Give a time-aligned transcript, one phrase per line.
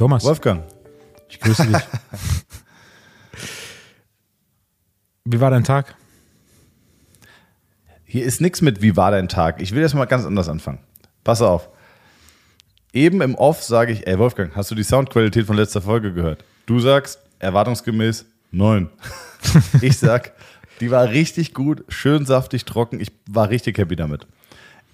[0.00, 0.24] Thomas.
[0.24, 0.62] Wolfgang.
[1.28, 1.76] Ich grüße dich.
[5.26, 5.94] Wie war dein Tag?
[8.06, 9.60] Hier ist nichts mit, wie war dein Tag?
[9.60, 10.78] Ich will jetzt mal ganz anders anfangen.
[11.22, 11.68] Pass auf.
[12.94, 16.44] Eben im Off sage ich, ey Wolfgang, hast du die Soundqualität von letzter Folge gehört?
[16.64, 18.88] Du sagst, erwartungsgemäß, neun.
[19.82, 20.32] ich sag,
[20.80, 23.00] die war richtig gut, schön saftig, trocken.
[23.00, 24.26] Ich war richtig happy damit.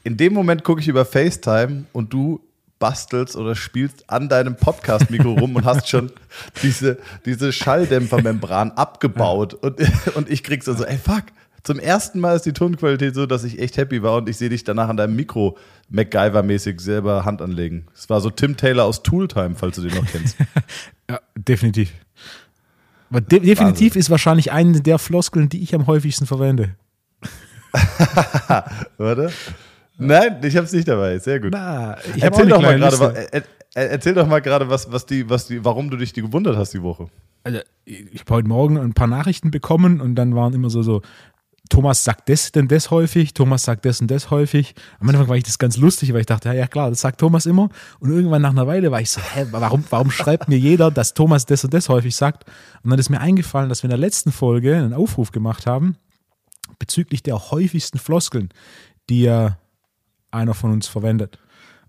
[0.03, 2.41] In dem Moment gucke ich über FaceTime und du
[2.79, 6.13] bastelst oder spielst an deinem Podcast-Mikro rum und hast schon
[6.63, 9.55] diese, diese Schalldämpfermembran abgebaut.
[9.55, 9.81] Und,
[10.15, 11.25] und ich krieg so, so, ey, fuck.
[11.63, 14.49] Zum ersten Mal ist die Tonqualität so, dass ich echt happy war und ich sehe
[14.49, 15.59] dich danach an deinem Mikro
[15.93, 17.87] MacGyver-mäßig selber Hand anlegen.
[17.93, 20.37] Es war so Tim Taylor aus Tooltime, falls du den noch kennst.
[21.11, 21.93] ja, definitiv.
[23.11, 24.01] Aber de definitiv Wahnsinn.
[24.01, 26.77] ist wahrscheinlich eine der Floskeln, die ich am häufigsten verwende.
[28.97, 29.33] Warte.
[29.99, 31.19] Nein, ich habe es nicht dabei.
[31.19, 31.51] Sehr gut.
[31.53, 33.29] Na, erzähl, doch mal grade,
[33.77, 36.57] er, erzähl doch mal gerade, was, was die, was die, warum du dich die gewundert
[36.57, 37.09] hast die Woche.
[37.45, 41.03] Also, ich habe heute Morgen ein paar Nachrichten bekommen und dann waren immer so, so
[41.69, 44.75] Thomas sagt das denn das häufig, Thomas sagt das und das häufig.
[45.01, 47.21] Am Anfang war ich das ganz lustig, weil ich dachte, ja, ja klar, das sagt
[47.21, 47.69] Thomas immer.
[47.99, 51.15] Und irgendwann nach einer Weile war ich so, hä, warum, warum schreibt mir jeder, dass
[51.15, 52.45] Thomas das und das häufig sagt?
[52.83, 55.97] Und dann ist mir eingefallen, dass wir in der letzten Folge einen Aufruf gemacht haben
[56.79, 58.51] bezüglich der häufigsten Floskeln,
[59.09, 59.59] die ja
[60.31, 61.39] einer von uns verwendet.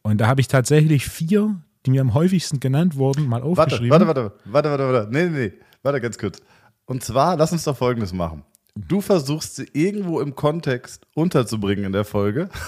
[0.02, 3.90] Und da habe ich tatsächlich vier, die mir am häufigsten genannt wurden, mal aufgeschrieben.
[3.90, 5.12] Warte, warte, warte, warte, warte, warte.
[5.12, 5.54] Nee, nee, nee.
[5.84, 6.42] Warte ganz kurz.
[6.86, 8.44] Und zwar, lass uns doch Folgendes machen.
[8.76, 12.50] Du versuchst sie irgendwo im Kontext unterzubringen in der Folge.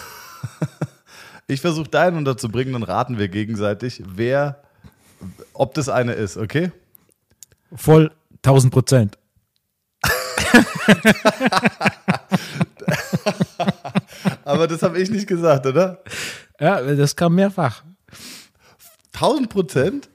[1.50, 4.62] Ich versuche deinen unterzubringen, dann raten wir gegenseitig, wer,
[5.54, 6.72] ob das eine ist, okay?
[7.74, 8.12] Voll
[8.44, 9.18] 1000 Prozent.
[14.50, 16.04] Aber das habe ich nicht gesagt, oder?
[16.60, 17.84] Ja, das kam mehrfach.
[19.14, 20.10] 1000 Prozent?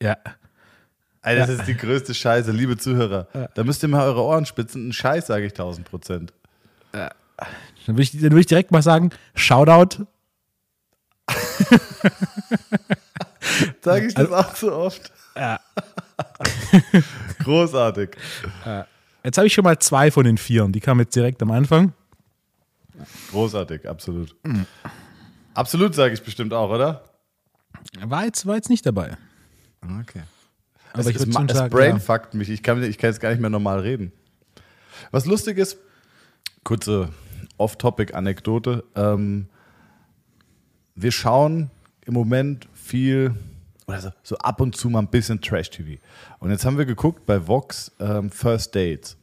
[0.00, 0.18] Ja.
[1.22, 1.54] Ey, das ja.
[1.54, 3.28] ist die größte Scheiße, liebe Zuhörer.
[3.32, 3.48] Ja.
[3.54, 4.88] Da müsst ihr mal eure Ohren spitzen.
[4.88, 6.34] Ein Scheiß, sage ich 1000 Prozent.
[6.94, 7.12] Ja.
[7.86, 10.04] Dann würde ich, würd ich direkt mal sagen: Shoutout.
[13.80, 15.10] sage ich das also, auch so oft?
[15.34, 15.60] Ja.
[17.42, 18.10] Großartig.
[19.24, 20.68] Jetzt habe ich schon mal zwei von den vier.
[20.68, 21.94] Die kamen jetzt direkt am Anfang.
[23.30, 24.34] Großartig, absolut.
[24.44, 24.66] Mhm.
[25.54, 27.04] Absolut sage ich bestimmt auch, oder?
[28.00, 29.16] War jetzt, war jetzt nicht dabei.
[30.00, 30.22] Okay.
[30.92, 32.38] Aber es, ich es, es brainfuckt ja.
[32.38, 32.50] mich.
[32.50, 34.12] Ich kann, ich kann jetzt gar nicht mehr normal reden.
[35.10, 35.78] Was lustig ist,
[36.64, 37.10] kurze
[37.58, 38.84] Off-Topic-Anekdote.
[38.94, 39.48] Ähm,
[40.94, 41.70] wir schauen
[42.04, 43.34] im Moment viel,
[43.86, 46.00] oder so, so, ab und zu mal ein bisschen Trash-TV.
[46.38, 49.16] Und jetzt haben wir geguckt bei Vox ähm, First Dates.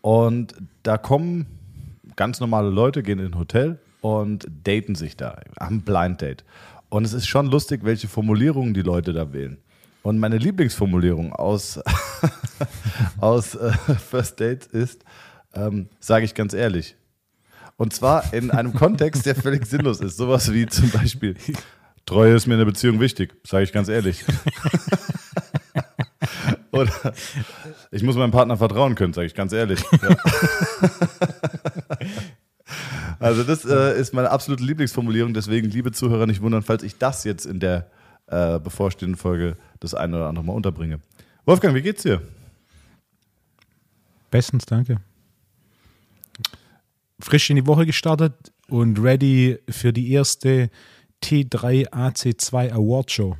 [0.00, 1.46] Und da kommen
[2.20, 6.44] ganz normale Leute, gehen in ein Hotel und daten sich da, haben ein Blind Date.
[6.90, 9.56] Und es ist schon lustig, welche Formulierungen die Leute da wählen.
[10.02, 11.80] Und meine Lieblingsformulierung aus,
[13.20, 15.02] aus äh, First Dates ist,
[15.54, 16.94] ähm, sage ich ganz ehrlich.
[17.78, 20.18] Und zwar in einem Kontext, der völlig sinnlos ist.
[20.18, 21.36] Sowas wie zum Beispiel,
[22.04, 24.26] Treue ist mir in der Beziehung wichtig, sage ich ganz ehrlich.
[26.72, 26.92] Oder
[27.90, 29.82] ich muss meinem Partner vertrauen können, sage ich ganz ehrlich.
[30.02, 30.16] Ja.
[33.18, 37.24] Also das äh, ist meine absolute Lieblingsformulierung, deswegen, liebe Zuhörer, nicht wundern, falls ich das
[37.24, 37.90] jetzt in der
[38.28, 41.00] äh, bevorstehenden Folge das eine oder andere Mal unterbringe.
[41.44, 42.22] Wolfgang, wie geht's dir?
[44.30, 45.00] Bestens, danke.
[47.20, 50.70] Frisch in die Woche gestartet und ready für die erste
[51.22, 53.36] T3 AC2 Award Show.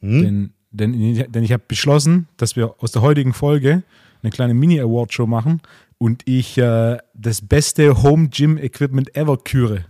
[0.00, 0.22] Hm?
[0.22, 3.82] Denn, denn, denn ich habe beschlossen, dass wir aus der heutigen Folge
[4.22, 5.62] eine kleine Mini-Award Show machen
[5.98, 9.86] und ich äh, das beste Home Gym Equipment ever küre.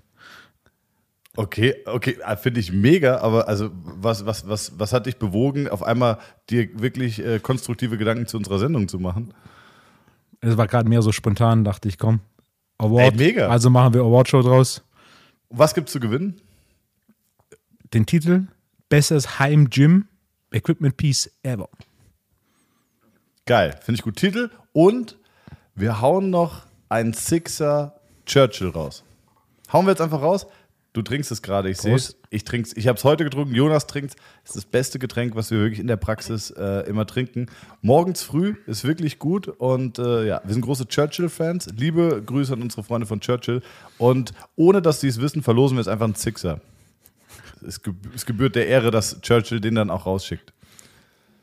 [1.37, 5.69] Okay, okay, ah, finde ich mega, aber also was, was, was, was hat dich bewogen,
[5.69, 6.19] auf einmal
[6.49, 9.34] dir wirklich äh, konstruktive Gedanken zu unserer Sendung zu machen?
[10.41, 12.21] Es war gerade mehr so spontan, dachte ich, komm.
[12.78, 13.15] Award.
[13.15, 13.48] Ey, mega.
[13.48, 14.83] Also machen wir Awardshow draus.
[15.48, 16.41] Was gibt's zu gewinnen?
[17.92, 18.47] Den Titel
[18.89, 20.07] Bestes Heim Gym
[20.54, 21.68] Equipment Piece Ever.
[23.47, 24.16] Geil, finde ich gut.
[24.16, 25.18] Titel und
[25.74, 29.04] wir hauen noch einen Sixer Churchill raus.
[29.72, 30.47] Hauen wir jetzt einfach raus.
[30.92, 32.16] Du trinkst es gerade, ich sehe es.
[32.30, 32.72] Ich trink's.
[32.77, 33.53] Ich habe es heute getrunken.
[33.53, 34.15] Jonas trinkt.
[34.45, 37.47] Es ist das beste Getränk, was wir wirklich in der Praxis äh, immer trinken.
[37.83, 41.71] Morgens früh ist wirklich gut und äh, ja, wir sind große Churchill-Fans.
[41.77, 43.60] Liebe Grüße an unsere Freunde von Churchill.
[43.98, 46.60] Und ohne dass sie es wissen, verlosen wir jetzt einfach einen Sixer.
[47.66, 47.81] Es,
[48.27, 50.53] gebührt der Ehre, dass Churchill den dann auch rausschickt.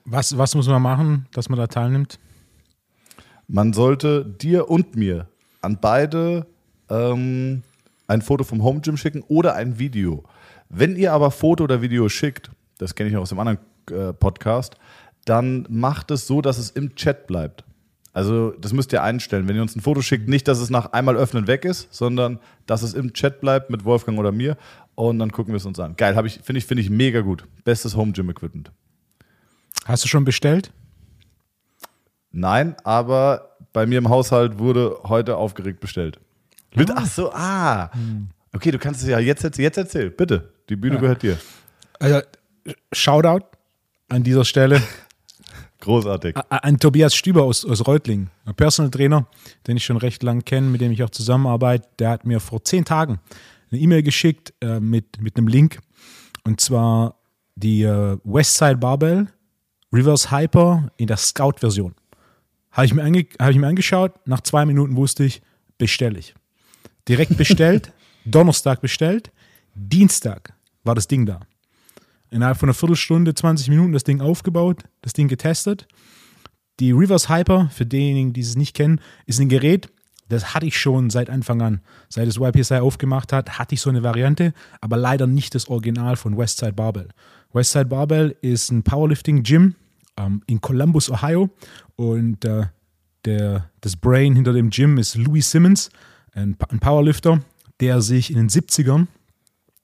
[0.06, 2.20] Was, was muss man machen, dass man da teilnimmt?
[3.48, 5.28] Man sollte dir und mir
[5.62, 6.48] an beide
[6.90, 7.64] ähm,
[8.08, 10.24] ein Foto vom Home Gym schicken oder ein Video.
[10.70, 13.60] Wenn ihr aber Foto oder Video schickt, das kenne ich noch aus dem anderen
[13.90, 14.76] äh, Podcast,
[15.26, 17.64] dann macht es so, dass es im Chat bleibt.
[18.14, 19.48] Also das müsst ihr einstellen.
[19.48, 22.40] Wenn ihr uns ein Foto schickt, nicht, dass es nach einmal öffnen weg ist, sondern
[22.66, 24.58] dass es im Chat bleibt mit Wolfgang oder mir
[24.96, 25.96] und dann gucken wir es uns an.
[25.96, 27.46] Geil, ich, finde ich, finde ich mega gut.
[27.64, 28.72] Bestes Home Gym Equipment.
[29.86, 30.72] Hast du schon bestellt?
[32.32, 36.20] Nein, aber bei mir im Haushalt wurde heute aufgeregt bestellt.
[36.76, 37.92] Mit, ach so, ah.
[38.54, 40.14] Okay, du kannst es ja jetzt, jetzt erzählen.
[40.16, 41.02] Bitte, die Bühne ja.
[41.02, 41.38] gehört dir.
[42.00, 42.22] Also,
[42.92, 43.46] Shoutout
[44.10, 44.82] an dieser Stelle.
[45.82, 46.36] Großartig.
[46.50, 49.28] An Tobias Stüber aus, aus Reutlingen, ein Personal Trainer,
[49.68, 51.88] den ich schon recht lang kenne, mit dem ich auch zusammenarbeite.
[52.00, 53.20] Der hat mir vor zehn Tagen
[53.72, 55.80] eine E-Mail geschickt äh, mit, mit einem Link.
[56.44, 57.16] Und zwar
[57.56, 59.28] die äh, Westside Barbell
[59.94, 61.96] Reverse Hyper in der Scout-Version.
[62.72, 65.42] Habe ich, mir hab ich mir angeschaut, nach zwei Minuten wusste ich,
[65.78, 66.34] bestelle ich.
[67.08, 67.92] Direkt bestellt,
[68.26, 69.32] Donnerstag bestellt,
[69.76, 71.42] Dienstag war das Ding da.
[72.32, 75.88] Innerhalb von einer Viertelstunde, 20 Minuten das Ding aufgebaut, das Ding getestet.
[76.80, 79.90] Die Reverse Hyper, für diejenigen, die es nicht kennen, ist ein Gerät,
[80.30, 81.82] das hatte ich schon seit Anfang an.
[82.08, 86.16] Seit es YPSI aufgemacht hat, hatte ich so eine Variante, aber leider nicht das Original
[86.16, 87.10] von Westside Barbell.
[87.52, 89.76] Westside Barbell ist ein Powerlifting-Gym
[90.16, 91.50] ähm, in Columbus, Ohio.
[91.98, 92.68] Und äh,
[93.26, 95.90] der, das Brain hinter dem Gym ist Louis Simmons,
[96.34, 97.42] ein, ein Powerlifter,
[97.82, 99.08] der sich in den 70ern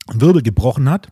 [0.06, 1.08] einen Wirbel gebrochen hat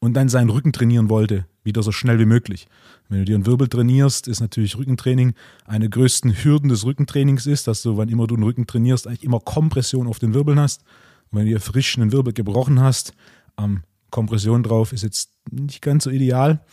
[0.00, 2.66] und dann seinen Rücken trainieren wollte, wieder so schnell wie möglich.
[3.08, 5.34] Wenn du dir einen Wirbel trainierst, ist natürlich Rückentraining
[5.66, 9.06] eine der größten Hürden des Rückentrainings ist, dass du, wann immer du einen Rücken trainierst,
[9.06, 10.82] eigentlich immer Kompression auf den Wirbeln hast.
[11.30, 13.12] Und wenn du dir frisch einen Wirbel gebrochen hast,
[13.58, 16.64] ähm, Kompression drauf ist jetzt nicht ganz so ideal.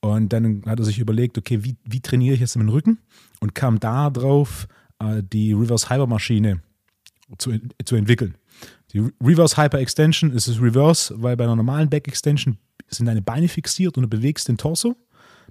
[0.00, 2.98] Und dann hat er sich überlegt, okay, wie, wie trainiere ich jetzt meinen Rücken?
[3.40, 4.66] Und kam da drauf,
[4.98, 6.60] äh, die Reverse Hyper Maschine
[7.38, 7.52] zu,
[7.84, 8.34] zu entwickeln.
[8.92, 12.58] Die Reverse Hyper Extension ist das Reverse, weil bei einer normalen Back Extension
[12.88, 14.96] sind deine Beine fixiert und du bewegst den Torso.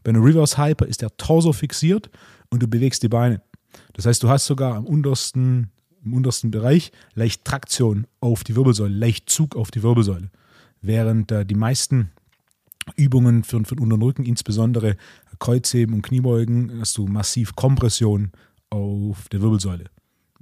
[0.03, 2.09] Bei einer Reverse Hyper ist der Torso fixiert
[2.49, 3.41] und du bewegst die Beine.
[3.93, 5.71] Das heißt, du hast sogar im untersten,
[6.03, 10.29] im untersten Bereich leicht Traktion auf die Wirbelsäule, leicht Zug auf die Wirbelsäule.
[10.81, 12.11] Während äh, die meisten
[12.95, 14.97] Übungen für, für den unteren Rücken, insbesondere
[15.39, 18.31] Kreuzheben und Kniebeugen, hast du massiv Kompression
[18.69, 19.85] auf der Wirbelsäule.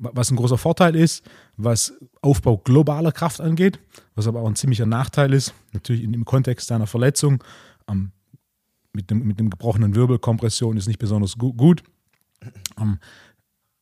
[0.02, 1.26] Was ein großer Vorteil ist,
[1.58, 3.80] was Aufbau globaler Kraft angeht,
[4.16, 7.44] was aber auch ein ziemlicher Nachteil ist, natürlich im Kontext deiner Verletzung.
[7.90, 8.12] Ähm,
[8.94, 11.84] mit, dem, mit dem gebrochenen Wirbel, Kompression ist nicht besonders gu gut.
[12.80, 13.00] Ähm,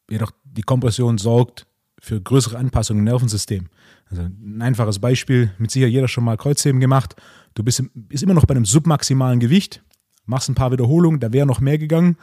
[0.09, 1.67] jedoch die Kompression sorgt
[1.99, 3.67] für größere Anpassungen im Nervensystem.
[4.09, 7.15] Also ein einfaches Beispiel, mit sicher jeder schon mal Kreuzheben gemacht.
[7.53, 9.83] Du bist, bist immer noch bei einem submaximalen Gewicht,
[10.25, 12.17] machst ein paar Wiederholungen, da wäre noch mehr gegangen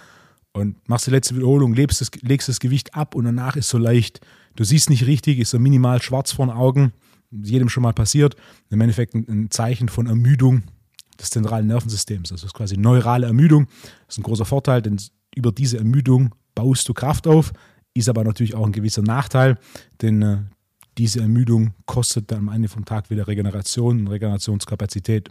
[0.54, 3.76] und machst die letzte Wiederholung, legst das, legst das Gewicht ab und danach ist so
[3.76, 4.20] leicht,
[4.56, 6.92] du siehst nicht richtig, ist so minimal schwarz vor den Augen,
[7.30, 8.36] jedem schon mal passiert.
[8.70, 10.62] Im Endeffekt ein, Zeichen von Ermüdung
[11.20, 12.30] des zentralen Nervensystems.
[12.30, 13.66] Also das ist quasi neurale Ermüdung.
[14.06, 14.96] Das ist ein großer Vorteil, denn
[15.34, 17.52] über diese Ermüdung baust du Kraft auf,
[17.92, 19.58] ist aber natürlich auch ein gewisser Nachteil,
[20.00, 20.38] denn äh,
[20.98, 25.30] diese Ermüdung kostet dann am Ende vom Tag wieder Regeneration und Regenerationskapazität.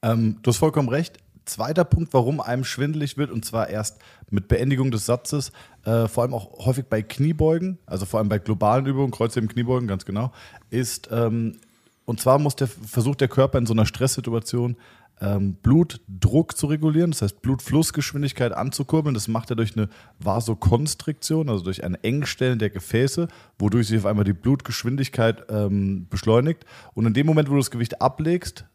[0.00, 1.18] Ähm, du hast vollkommen recht.
[1.44, 3.98] Zweiter Punkt, warum einem schwindelig wird, und zwar erst
[4.30, 5.52] mit Beendigung des Satzes,
[5.84, 9.88] äh, vor allem auch häufig bei Kniebeugen, also vor allem bei globalen Übungen, Kreuzheben, Kniebeugen,
[9.88, 10.32] ganz genau,
[10.70, 11.58] ist, ähm,
[12.04, 14.76] und zwar muss der, versucht der Körper in so einer Stresssituation
[15.22, 19.14] ähm, Blutdruck zu regulieren, das heißt Blutflussgeschwindigkeit anzukurbeln.
[19.14, 19.88] Das macht er durch eine
[20.18, 23.28] Vasokonstriktion, also durch ein Engstellen der Gefäße,
[23.58, 26.64] wodurch sich auf einmal die Blutgeschwindigkeit ähm, beschleunigt.
[26.94, 28.66] Und in dem Moment, wo du das Gewicht ablegst,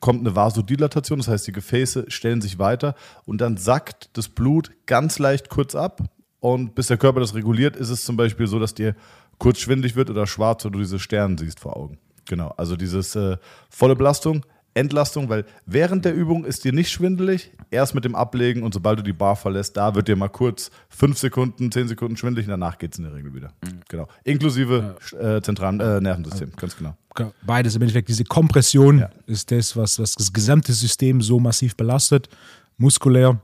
[0.00, 4.70] kommt eine Vasodilatation, das heißt, die Gefäße stellen sich weiter und dann sackt das Blut
[4.86, 6.02] ganz leicht kurz ab.
[6.40, 8.94] Und bis der Körper das reguliert, ist es zum Beispiel so, dass dir
[9.38, 11.98] kurz schwindlig wird oder schwarz oder du diese Sterne siehst vor Augen.
[12.28, 13.36] Genau, also dieses äh,
[13.70, 14.44] volle Belastung
[14.76, 18.98] Entlastung, weil während der Übung ist dir nicht schwindelig, erst mit dem Ablegen und sobald
[18.98, 22.50] du die Bar verlässt, da wird dir mal kurz fünf Sekunden, zehn Sekunden schwindelig und
[22.50, 23.52] danach geht es in der Regel wieder.
[23.64, 23.80] Mhm.
[23.88, 24.08] Genau.
[24.24, 26.94] Inklusive äh, zentralen äh, Nervensystem, also, ganz genau.
[27.46, 29.10] Beides im Endeffekt, diese Kompression ja.
[29.26, 32.28] ist das, was, was das gesamte System so massiv belastet,
[32.76, 33.40] muskulär,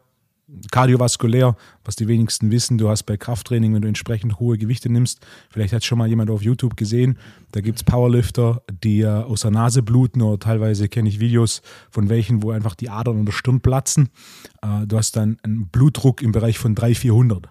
[0.71, 5.25] kardiovaskulär, was die wenigsten wissen, du hast bei Krafttraining, wenn du entsprechend hohe Gewichte nimmst,
[5.51, 7.19] vielleicht hat schon mal jemand auf YouTube gesehen,
[7.53, 11.63] da gibt es Powerlifter, die äh, aus der Nase bluten oder teilweise kenne ich Videos
[11.91, 14.11] von welchen, wo einfach die Adern in der Stirn platzen.
[14.63, 17.49] Äh, du hast dann einen Blutdruck im Bereich von 300, 400.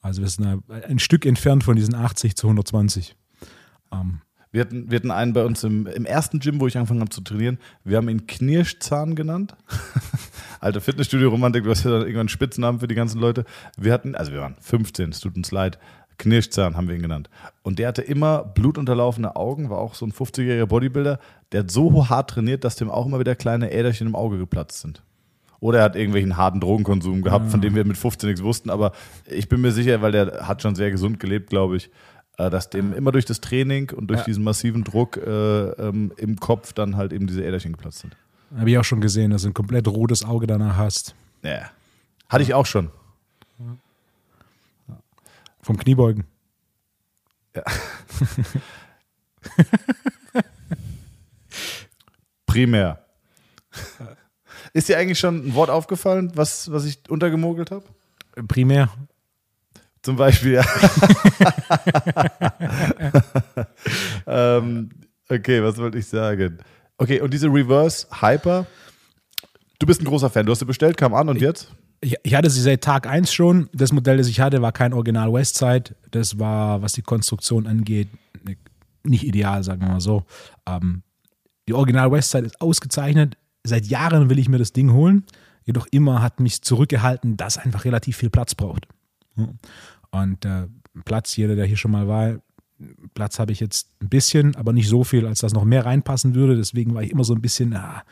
[0.00, 3.16] Also wir sind ein Stück entfernt von diesen 80 zu 120.
[4.52, 7.10] Wir hatten, wir hatten einen bei uns im, im ersten Gym, wo ich angefangen habe
[7.10, 7.58] zu trainieren.
[7.84, 9.56] Wir haben ihn Knirschzahn genannt.
[10.60, 13.46] Alter Fitnessstudio-Romantik, du hast ja dann irgendwann einen Spitznamen für die ganzen Leute.
[13.78, 15.78] Wir hatten, also wir waren 15, es tut uns leid.
[16.18, 17.30] Knirschzahn haben wir ihn genannt.
[17.62, 21.18] Und der hatte immer blutunterlaufene Augen, war auch so ein 50-jähriger Bodybuilder.
[21.52, 24.82] Der hat so hart trainiert, dass dem auch immer wieder kleine Äderchen im Auge geplatzt
[24.82, 25.02] sind.
[25.60, 28.68] Oder er hat irgendwelchen harten Drogenkonsum gehabt, von dem wir mit 15 nichts wussten.
[28.68, 28.92] Aber
[29.26, 31.88] ich bin mir sicher, weil der hat schon sehr gesund gelebt, glaube ich,
[32.36, 34.24] dass dem immer durch das Training und durch Ja.
[34.24, 35.20] diesen massiven Druck äh,
[35.70, 38.16] ähm, im Kopf dann halt eben diese Äderchen geplatzt sind.
[38.56, 41.14] Habe ich auch schon gesehen, dass du ein komplett rotes Auge danach hast.
[41.42, 41.70] Ja.
[42.28, 42.90] Hatte ich auch schon.
[45.62, 46.24] Vom Kniebeugen.
[52.46, 52.98] Primär.
[54.72, 57.84] Ist dir eigentlich schon ein Wort aufgefallen, was, was ich untergemogelt habe?
[58.48, 58.90] Primär.
[60.02, 60.64] Zum Beispiel, ja.
[64.26, 64.90] ähm,
[65.28, 66.58] okay, was wollte ich sagen?
[66.98, 68.66] Okay, und diese Reverse Hyper,
[69.78, 70.44] du bist ein großer Fan.
[70.44, 71.70] Du hast sie bestellt, kam an und jetzt?
[72.00, 73.68] Ich, hatte sie seit Tag 1 schon.
[73.72, 75.94] Das Modell, das ich hatte, war kein Original Westside.
[76.10, 78.08] Das war, was die Konstruktion angeht,
[78.44, 78.56] ne-
[79.04, 80.24] nicht ideal, sagen wir mal so.
[80.66, 81.02] Ähm,
[81.68, 83.36] die Original Westside ist ausgezeichnet.
[83.62, 85.24] Seit Jahren will ich mir das Ding holen.
[85.64, 88.88] Jedoch immer hat mich zurückgehalten, dass einfach relativ viel Platz braucht.
[90.10, 90.68] Und äh,
[91.04, 92.40] Platz, jeder, der hier schon mal war,
[93.14, 96.34] Platz habe ich jetzt ein bisschen, aber nicht so viel, als dass noch mehr reinpassen
[96.34, 96.56] würde.
[96.56, 98.02] Deswegen war ich immer so ein bisschen ah,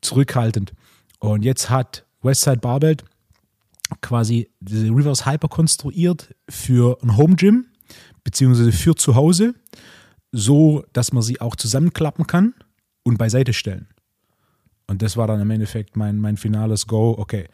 [0.00, 0.72] zurückhaltend.
[1.18, 2.96] Und jetzt hat Westside Barbell
[4.02, 7.66] quasi diese Reverse Hyper konstruiert für ein Home Gym,
[8.22, 9.54] beziehungsweise für zu Hause,
[10.30, 12.54] so dass man sie auch zusammenklappen kann
[13.02, 13.88] und beiseite stellen.
[14.86, 17.14] Und das war dann im Endeffekt mein, mein finales Go.
[17.18, 17.48] Okay,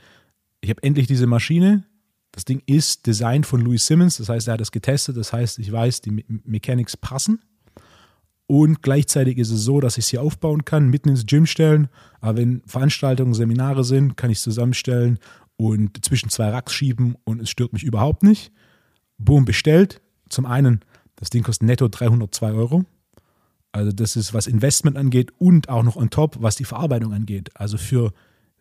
[0.61, 1.85] ich habe endlich diese Maschine.
[2.35, 5.61] Das Ding ist Design von Louis Simmons, das heißt, er hat es getestet, das heißt,
[5.61, 7.41] ich weiß, die Me Mechanics passen.
[8.47, 11.89] Und gleichzeitig ist es so, dass ich sie aufbauen kann, mitten ins Gym stellen.
[12.21, 15.19] Aber wenn Veranstaltungen, Seminare sind, kann ich es zusammenstellen
[15.57, 18.53] und zwischen zwei Racks schieben und es stört mich überhaupt nicht.
[19.17, 20.03] Boom, bestellt.
[20.29, 20.81] Zum einen,
[21.17, 22.85] das Ding kostet netto 302 Euro.
[23.73, 27.51] Also das ist, was Investment angeht und auch noch on top, was die Verarbeitung angeht.
[27.55, 28.13] Also für,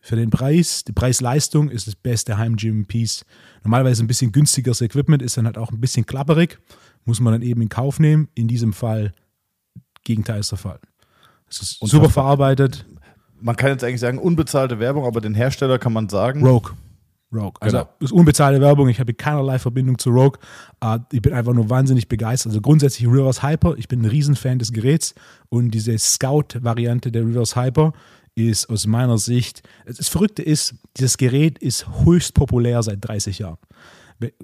[0.06, 3.24] für den Preis, die Preis-Leistung ist das beste Heim-Gym-Piece.
[3.62, 6.58] Normalerweise ein bisschen günstigeres Equipment, ist dann halt auch ein bisschen klapperig,
[7.06, 8.28] muss man dann eben in Kauf nehmen.
[8.34, 9.14] In diesem Fall
[10.04, 10.78] Gegenteil ist der Fall.
[11.48, 12.84] Es ist Und super ver- verarbeitet.
[13.40, 16.44] Man kann jetzt eigentlich sagen, unbezahlte Werbung, aber den Hersteller kann man sagen.
[16.46, 16.72] Rogue.
[17.32, 17.54] Rogue.
[17.60, 17.88] Also Genau.
[18.00, 18.88] das ist unbezahlte Werbung.
[18.90, 20.38] Ich habe keinerlei Verbindung zu Rogue.
[20.82, 22.50] Äh, ich bin einfach nur wahnsinnig begeistert.
[22.50, 23.74] Also grundsätzlich Reverse Hyper.
[23.78, 25.14] Ich bin ein Riesenfan des Geräts
[25.48, 27.92] und diese Scout-Variante der Reverse Hyper
[28.34, 33.58] ist aus meiner Sicht, das Verrückte ist, dieses Gerät ist höchst populär seit 30 Jahren.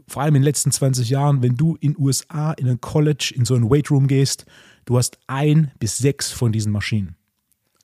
[0.08, 3.44] Vor allem in den letzten 20 Jahren, wenn du in USA in ein College, in
[3.44, 4.44] so ein Weightroom gehst,
[4.84, 7.16] du hast ein bis sechs von diesen Maschinen.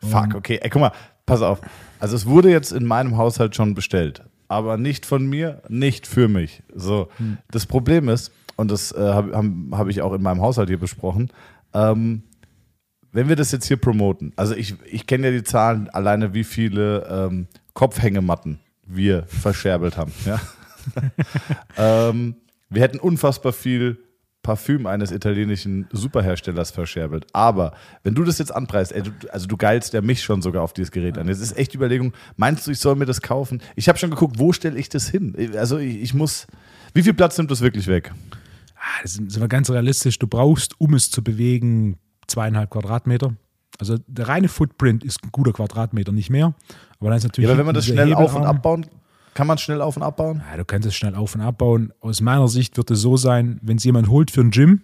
[0.03, 0.59] Fuck, okay.
[0.63, 0.93] Ey, guck mal,
[1.25, 1.61] pass auf.
[1.99, 6.29] Also es wurde jetzt in meinem Haushalt schon bestellt, aber nicht von mir, nicht für
[6.29, 6.63] mich.
[6.75, 7.09] So,
[7.51, 9.33] das Problem ist, und das äh, habe
[9.73, 11.31] hab ich auch in meinem Haushalt hier besprochen,
[11.75, 12.23] ähm,
[13.17, 16.45] wenn wir das jetzt hier promoten, also ich, ich kenne ja die Zahlen alleine, wie
[16.45, 20.13] viele ähm, Kopfhängematten wir verscherbelt haben.
[20.27, 20.39] Ja?
[22.11, 22.37] ähm,
[22.69, 23.97] wir hätten unfassbar viel
[24.43, 27.27] Parfüm eines italienischen Superherstellers verscherbelt.
[27.33, 30.63] Aber wenn du das jetzt anpreist, ey, du, also du geilst ja mich schon sogar
[30.63, 31.27] auf dieses Gerät an.
[31.27, 33.63] Jetzt ist echt die Überlegung, meinst du, ich soll mir das kaufen?
[33.77, 35.35] Ich habe schon geguckt, wo stelle ich das hin?
[35.57, 36.47] Also ich, ich muss,
[36.93, 38.13] wie viel Platz nimmt das wirklich weg?
[38.77, 40.19] Ah, das sind, sind wir ganz realistisch.
[40.19, 43.35] Du brauchst, um es zu bewegen, zweieinhalb Quadratmeter.
[43.79, 46.55] Also der reine Footprint ist ein guter Quadratmeter, nicht mehr.
[46.99, 47.47] Aber dann ist natürlich.
[47.49, 48.87] Ja, aber wenn man das schnell auf und abbauen,
[49.35, 50.43] kann man schnell auf und abbauen?
[50.51, 51.93] Ja, du kannst es schnell auf und abbauen.
[52.01, 54.81] Aus meiner Sicht wird es so sein, wenn es jemand holt für ein Gym,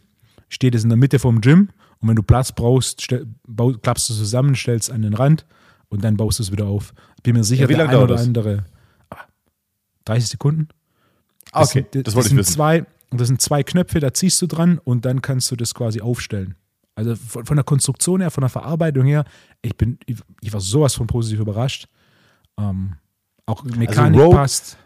[0.51, 1.71] steht es in der Mitte vom Gym
[2.01, 5.47] und wenn du Platz brauchst, klappst du es zusammen, stellst es an den Rand
[5.89, 6.93] und dann baust du es wieder auf.
[7.23, 8.27] Bin mir sicher, Ja, wie der lange ein dauert oder das?
[8.27, 8.65] andere.
[9.09, 9.17] Ah,
[10.05, 10.69] 30 Sekunden?
[11.53, 12.53] Ah, okay, sind, das wollte ich sind wissen.
[12.53, 16.03] Zwei, das sind zwei Knöpfe, da ziehst du dran und dann kannst du das quasi
[16.03, 16.57] aufstellen.
[16.95, 19.25] Also von, von der Konstruktion her, von der Verarbeitung her,
[19.63, 21.87] ich bin, ich, ich war sowas von positiv überrascht.
[22.59, 22.95] Ähm,
[23.47, 24.77] auch Mechanik Rogue- passt.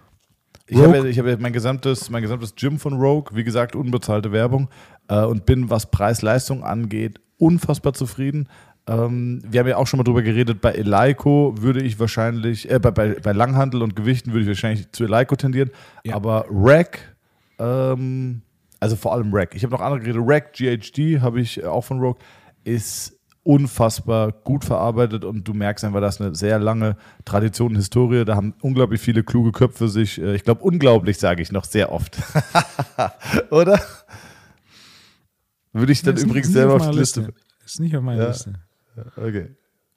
[0.69, 4.69] Ich habe ich habe mein, gesamtes, mein gesamtes Gym von Rogue, wie gesagt, unbezahlte Werbung
[5.09, 8.49] äh, und bin, was Preis-Leistung angeht, unfassbar zufrieden.
[8.89, 12.81] Ähm, wir haben ja auch schon mal drüber geredet, bei Eleiko würde ich wahrscheinlich, äh,
[12.81, 15.71] bei, bei, bei Langhandel und Gewichten würde ich wahrscheinlich zu Eleiko tendieren,
[16.05, 16.17] Ja.
[16.17, 17.17] aber Rack,
[17.61, 18.43] ähm,
[18.81, 22.01] also vor allem Rack, ich habe noch andere Geräte, Rack, GHD habe ich auch von
[22.01, 22.21] Rogue,
[22.65, 27.77] ist unfassbar gut verarbeitet und du merkst einfach, das ist eine sehr lange Tradition und
[27.77, 28.25] Historie.
[28.25, 31.93] Da haben unglaublich viele kluge Köpfe sich, äh, ich glaube, unglaublich sage ich noch sehr
[31.93, 32.19] oft.
[33.51, 33.81] Oder?
[35.73, 37.35] Würde ich dann Ist übrigens nicht selber auf auf die meiner Liste.
[37.65, 38.29] Ist nicht auf meiner Ja.
[38.29, 38.55] Liste.
[39.17, 39.55] Okay.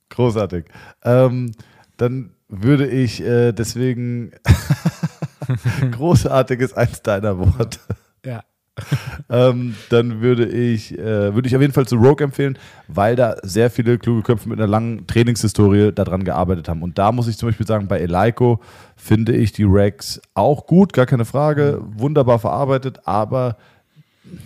[0.10, 0.66] Großartig.
[1.04, 1.52] Ähm,
[1.98, 4.32] dann würde ich äh, deswegen
[5.92, 7.80] großartig ist eins deiner Worte.
[8.26, 8.44] Ja.
[9.30, 12.58] ähm, dann würde ich, äh, würde ich auf jeden Fall zu Rogue empfehlen,
[12.88, 16.82] weil da sehr viele kluge Köpfe mit einer langen Trainingshistorie daran gearbeitet haben.
[16.82, 18.60] Und da muss ich zum Beispiel sagen, bei Eleiko
[18.96, 23.58] finde ich die Racks auch gut, gar keine Frage, wunderbar verarbeitet, aber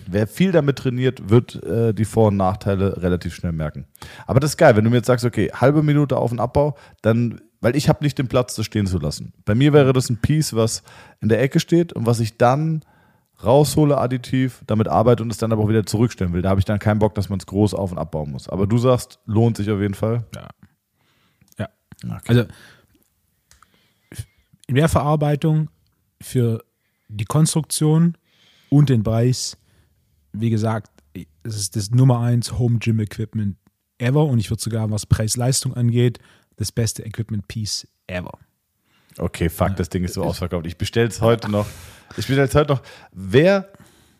[0.06, 3.86] wer viel damit trainiert, wird äh, die Vor- und Nachteile relativ schnell merken.
[4.26, 6.76] Aber das ist geil, wenn du mir jetzt sagst, okay, halbe Minute auf den Abbau,
[7.02, 9.32] dann, weil ich habe nicht den Platz, das stehen zu lassen.
[9.44, 10.82] Bei mir wäre das ein Piece, was
[11.20, 12.82] in der Ecke steht und was ich dann
[13.44, 16.42] raushole additiv, damit arbeite und es dann aber auch wieder zurückstellen will.
[16.42, 18.48] Da habe ich dann keinen Bock, dass man es groß auf und abbauen muss.
[18.48, 20.24] Aber du sagst, lohnt sich auf jeden Fall.
[20.34, 20.48] Ja.
[21.58, 21.68] Ja.
[22.04, 22.22] Okay.
[22.26, 22.44] Also
[24.66, 25.68] in der Verarbeitung
[26.20, 26.64] für
[27.08, 28.16] die Konstruktion
[28.70, 29.58] und den Preis
[30.34, 33.56] wie gesagt, es ist das Nummer eins Home Gym Equipment
[33.98, 36.18] ever und ich würde sogar, was Preis-Leistung angeht,
[36.56, 38.32] das beste Equipment Piece ever.
[39.18, 39.74] Okay, fuck, ja.
[39.74, 40.66] das Ding ist so ausverkauft.
[40.66, 41.66] Ich bestelle es heute noch.
[42.16, 42.82] Ich bestelle es heute noch.
[43.12, 43.68] Wer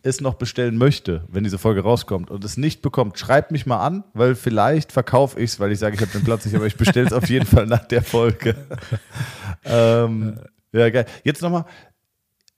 [0.03, 3.79] es noch bestellen möchte, wenn diese Folge rauskommt und es nicht bekommt, schreibt mich mal
[3.79, 6.67] an, weil vielleicht verkaufe ich es, weil ich sage, ich habe den Platz nicht, aber
[6.67, 8.55] ich bestelle es auf jeden Fall nach der Folge.
[9.65, 10.39] ähm,
[10.73, 11.07] ja, geil.
[11.25, 11.65] Jetzt nochmal,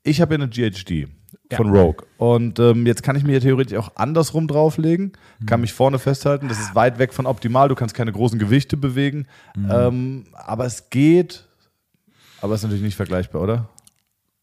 [0.03, 1.09] ich habe ja eine GHD
[1.55, 1.81] von ja.
[1.81, 2.07] Rogue.
[2.17, 5.47] Und ähm, jetzt kann ich mir hier theoretisch auch andersrum drauflegen, mhm.
[5.47, 6.49] kann mich vorne festhalten.
[6.49, 7.69] Das ist weit weg von optimal.
[7.69, 9.27] Du kannst keine großen Gewichte bewegen.
[9.55, 9.71] Mhm.
[9.71, 11.46] Ähm, aber es geht.
[12.41, 13.69] Aber ist natürlich nicht vergleichbar, oder?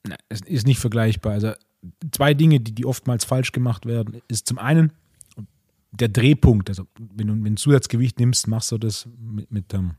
[0.05, 1.33] Nein, es ist nicht vergleichbar.
[1.33, 1.53] Also
[2.12, 4.91] zwei Dinge, die, die oftmals falsch gemacht werden, ist zum einen
[5.91, 6.69] der Drehpunkt.
[6.69, 9.93] Also wenn du ein Zusatzgewicht nimmst, machst du das mit, mit ähm,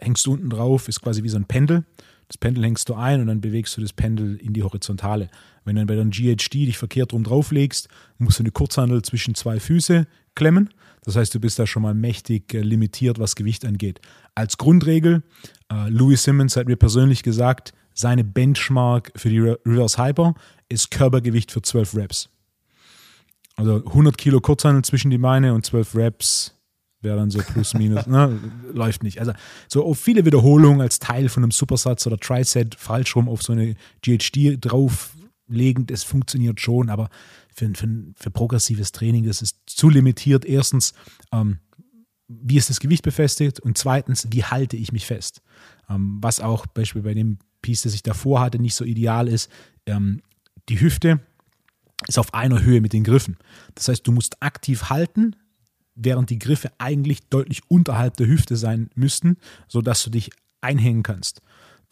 [0.00, 1.84] hängst du unten drauf, ist quasi wie so ein Pendel.
[2.28, 5.30] Das Pendel hängst du ein und dann bewegst du das Pendel in die Horizontale.
[5.64, 7.88] Wenn du dann bei der GHD dich verkehrt drum drauflegst,
[8.18, 10.70] musst du eine Kurzhandel zwischen zwei Füße klemmen.
[11.04, 14.00] Das heißt, du bist da schon mal mächtig äh, limitiert, was Gewicht angeht.
[14.36, 15.22] Als Grundregel,
[15.72, 20.34] äh, Louis Simmons hat mir persönlich gesagt, seine Benchmark für die Reverse Hyper
[20.68, 22.28] ist Körpergewicht für 12 Reps.
[23.56, 26.54] Also 100 Kilo Kurzhandel zwischen die Beine und 12 Reps
[27.00, 28.38] wäre dann so plus minus, ne?
[28.74, 29.20] läuft nicht.
[29.20, 29.32] Also
[29.68, 33.54] so auf viele Wiederholungen als Teil von einem Supersatz oder Triset falsch rum auf so
[33.54, 37.08] eine GHD drauflegen, das funktioniert schon, aber
[37.54, 40.44] für, für, für progressives Training, das ist zu limitiert.
[40.44, 40.92] Erstens,
[41.32, 41.60] ähm,
[42.28, 45.42] wie ist das Gewicht befestigt und zweitens, wie halte ich mich fest?
[45.88, 49.50] Ähm, was auch beispielsweise bei dem Piece, das ich davor hatte, nicht so ideal ist,
[49.86, 50.22] ähm,
[50.68, 51.20] die Hüfte
[52.08, 53.36] ist auf einer Höhe mit den Griffen.
[53.74, 55.36] Das heißt, du musst aktiv halten,
[55.94, 61.40] während die Griffe eigentlich deutlich unterhalb der Hüfte sein müssten, sodass du dich einhängen kannst.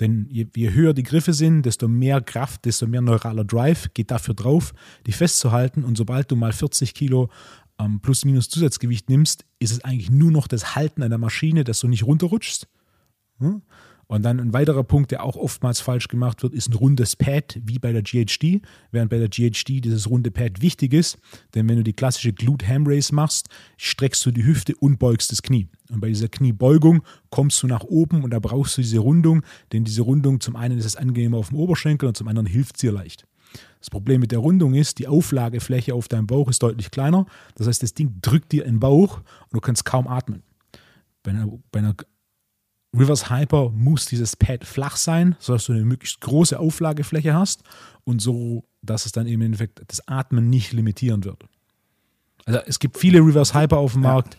[0.00, 4.10] Denn je, je, höher die Griffe sind, desto mehr Kraft, desto mehr neuraler Drive geht
[4.10, 4.72] dafür drauf,
[5.06, 5.84] die festzuhalten.
[5.84, 7.30] Und sobald du mal 40 Kilo
[7.78, 11.80] ähm, plus minus Zusatzgewicht nimmst, ist es eigentlich nur noch das Halten einer Maschine, dass
[11.80, 12.68] du nicht runterrutschst.
[13.38, 13.62] Hm?
[14.06, 17.58] Und dann ein weiterer Punkt, der auch oftmals falsch gemacht wird, ist ein rundes Pad,
[17.64, 21.18] wie bei der GHD, während bei der GHD dieses runde Pad wichtig ist,
[21.54, 25.32] denn wenn du die klassische Glute Ham Race machst, streckst du die Hüfte und beugst
[25.32, 25.68] das Knie.
[25.90, 29.84] Und bei dieser Kniebeugung kommst du nach oben und da brauchst du diese Rundung, denn
[29.84, 32.88] diese Rundung zum einen ist es angenehmer auf dem Oberschenkel und zum anderen hilft sie
[32.88, 33.26] leicht.
[33.78, 37.26] Das Problem mit der Rundung ist, die Auflagefläche auf deinem Bauch ist deutlich kleiner.
[37.54, 40.42] Das heißt, das Ding drückt dir in den Bauch und du kannst kaum atmen.
[41.22, 41.94] Bei einer, bei einer
[42.96, 47.62] Rivers Hyper muss dieses Pad flach sein, sodass du eine möglichst große Auflagefläche hast
[48.04, 51.44] und so, dass es dann im Endeffekt das Atmen nicht limitieren wird.
[52.46, 54.36] Also es gibt viele Reverse Hyper auf dem Markt.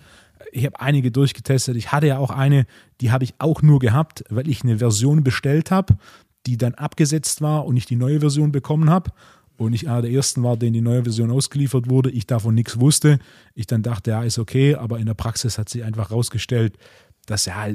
[0.51, 1.75] Ich habe einige durchgetestet.
[1.75, 2.65] Ich hatte ja auch eine,
[3.01, 5.97] die habe ich auch nur gehabt, weil ich eine Version bestellt habe,
[6.45, 9.11] die dann abgesetzt war und ich die neue Version bekommen habe.
[9.57, 12.11] Und ich einer der ersten war, den die neue Version ausgeliefert wurde.
[12.11, 13.19] Ich davon nichts wusste.
[13.53, 16.77] Ich dann dachte, ja, ist okay, aber in der Praxis hat sich einfach rausgestellt,
[17.25, 17.67] das ja,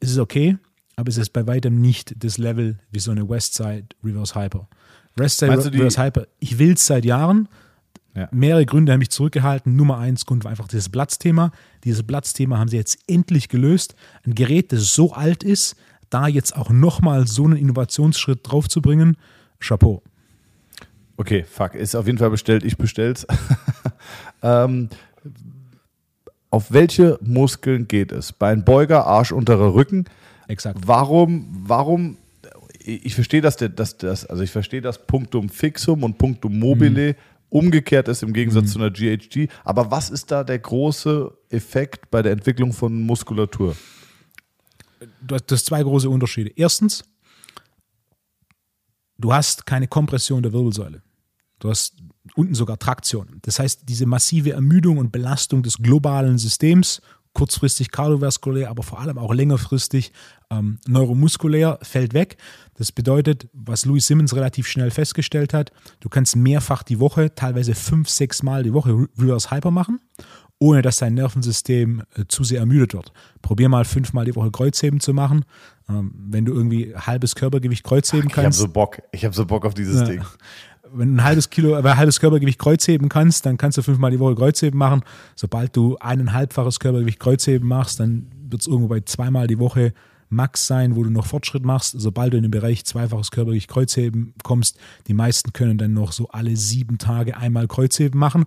[0.00, 0.56] ist okay,
[0.96, 4.68] aber es ist bei weitem nicht das Level wie so eine Westside Reverse Hyper.
[5.16, 7.48] Westside Reverse Hyper, ich will es seit Jahren.
[8.14, 8.28] Ja.
[8.32, 9.76] Mehrere Gründe haben mich zurückgehalten.
[9.76, 11.52] Nummer eins Grund war einfach dieses Platzthema.
[11.84, 13.94] Dieses Platzthema haben sie jetzt endlich gelöst.
[14.26, 15.76] Ein Gerät, das so alt ist,
[16.10, 19.16] da jetzt auch nochmal so einen Innovationsschritt drauf zu bringen,
[19.60, 20.02] Chapeau.
[21.16, 23.26] Okay, fuck, ist auf jeden Fall bestellt, ich bestell's.
[24.42, 24.88] ähm,
[26.50, 28.32] auf welche Muskeln geht es?
[28.32, 30.04] Beinbeuger, Arsch, unterer Rücken.
[30.48, 30.80] Exakt.
[30.84, 32.16] Warum, warum,
[32.80, 37.16] ich verstehe das, das, das, also ich verstehe das Punktum Fixum und Punktum Mobile mhm.
[37.50, 38.68] umgekehrt ist im Gegensatz mhm.
[38.68, 39.48] zu einer GHG.
[39.64, 43.76] Aber was ist da der große Effekt bei der Entwicklung von Muskulatur?
[45.22, 46.50] Du hast zwei große Unterschiede.
[46.56, 47.04] Erstens,
[49.18, 51.02] du hast keine Kompression der Wirbelsäule.
[51.60, 51.94] Du hast
[52.34, 53.38] unten sogar Traktion.
[53.42, 57.00] Das heißt, diese massive Ermüdung und Belastung des globalen Systems
[57.32, 60.12] kurzfristig kardiovaskulär, aber vor allem auch längerfristig
[60.50, 62.36] ähm, neuromuskulär fällt weg.
[62.74, 67.74] Das bedeutet, was Louis Simmons relativ schnell festgestellt hat, du kannst mehrfach die Woche, teilweise
[67.74, 70.00] fünf, sechs Mal die Woche Reverse Hyper machen,
[70.58, 73.12] ohne dass dein Nervensystem äh, zu sehr ermüdet wird.
[73.42, 75.44] Probier mal fünfmal die Woche Kreuzheben zu machen.
[75.88, 79.02] Ähm, wenn du irgendwie halbes Körpergewicht Kreuzheben Ich habe kannst, so Bock.
[79.12, 80.06] Ich habe so Bock auf dieses Ja.
[80.06, 80.24] Ding.
[80.92, 84.18] Wenn ein halbes Kilo, äh, ein halbes Körpergewicht Kreuzheben kannst, dann kannst du fünfmal die
[84.18, 85.02] Woche Kreuzheben machen.
[85.34, 89.92] Sobald du eineinhalbfaches Körpergewicht Kreuzheben machst, dann wird es irgendwo bei zweimal die Woche
[90.28, 91.94] Max sein, wo du noch Fortschritt machst.
[91.98, 96.28] Sobald du in den Bereich zweifaches Körpergewicht Kreuzheben kommst, die meisten können dann noch so
[96.28, 98.44] alle sieben Tage einmal Kreuzheben machen.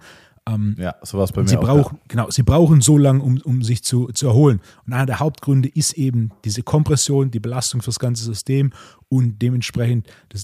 [0.77, 1.62] Ja, sowas bei mir Sie auch.
[1.63, 4.60] brauchen, genau, sie brauchen so lange, um, um sich zu, zu erholen.
[4.86, 8.71] Und einer der Hauptgründe ist eben diese Kompression, die Belastung fürs ganze System
[9.10, 10.43] und dementsprechend das,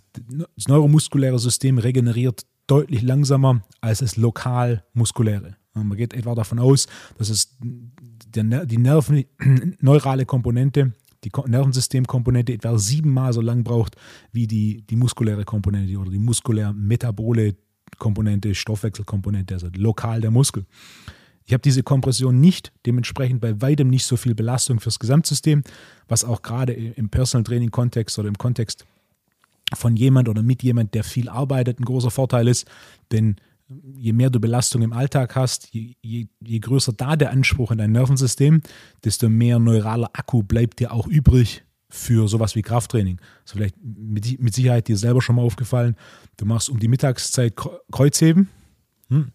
[0.56, 5.58] das neuromuskuläre System regeneriert deutlich langsamer als das lokal muskuläre.
[5.74, 9.26] Man geht etwa davon aus, dass es der, die Nerven,
[9.82, 13.96] neurale Komponente, die Ko- Nervensystemkomponente etwa siebenmal so lang braucht
[14.32, 17.56] wie die, die muskuläre Komponente oder die muskulär-metabole
[17.98, 20.66] Komponente, Stoffwechselkomponente, also lokal der Muskel.
[21.46, 25.64] Ich habe diese Kompression nicht, dementsprechend bei weitem nicht so viel Belastung fürs Gesamtsystem,
[26.08, 28.86] was auch gerade im Personal Training Kontext oder im Kontext
[29.74, 32.68] von jemand oder mit jemand, der viel arbeitet, ein großer Vorteil ist.
[33.12, 33.38] Denn
[33.98, 37.78] je mehr du Belastung im Alltag hast, je, je, je größer da der Anspruch an
[37.78, 38.62] dein Nervensystem,
[39.04, 43.20] desto mehr neuraler Akku bleibt dir auch übrig für sowas wie Krafttraining.
[43.46, 45.96] So vielleicht mit, mit Sicherheit dir selber schon mal aufgefallen,
[46.40, 48.50] du machst um die Mittagszeit Kre- Kreuzheben.
[49.10, 49.32] Hm.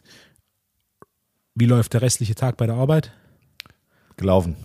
[1.55, 3.13] Wie läuft der restliche Tag bei der Arbeit?
[4.17, 4.57] Gelaufen.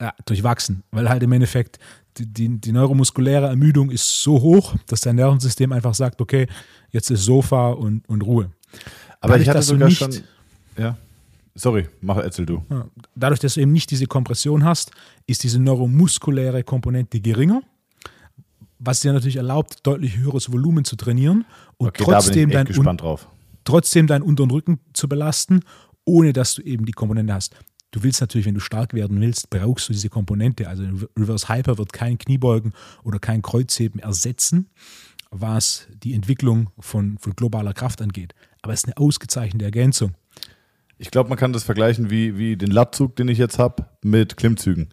[0.00, 1.78] ja, durchwachsen, weil halt im Endeffekt
[2.18, 6.46] die, die, die neuromuskuläre Ermüdung ist so hoch, dass dein Nervensystem einfach sagt, okay,
[6.90, 8.50] jetzt ist Sofa und, und Ruhe.
[9.20, 10.12] Aber Dadurch, ich hatte sogar nicht- schon.
[10.76, 10.96] Ja.
[11.54, 12.62] Sorry, mach, erzähl du.
[13.14, 14.90] Dadurch, dass du eben nicht diese Kompression hast,
[15.26, 17.62] ist diese neuromuskuläre Komponente geringer,
[18.78, 21.44] was dir natürlich erlaubt, deutlich höheres Volumen zu trainieren
[21.76, 22.66] und Okay, trotzdem, dein,
[23.64, 25.60] trotzdem deinen unteren Rücken zu belasten,
[26.04, 27.56] ohne dass du eben die Komponente hast.
[27.90, 30.68] Du willst natürlich, wenn du stark werden willst, brauchst du diese Komponente.
[30.68, 30.84] Also
[31.18, 32.72] Reverse Hyper wird kein Kniebeugen
[33.04, 34.68] oder kein Kreuzheben ersetzen,
[35.30, 38.34] was die Entwicklung von, von globaler Kraft angeht.
[38.62, 40.12] Aber es ist eine ausgezeichnete Ergänzung.
[40.98, 44.36] Ich glaube, man kann das vergleichen wie, wie den Lattzug, den ich jetzt habe, mit
[44.36, 44.88] Klimmzügen.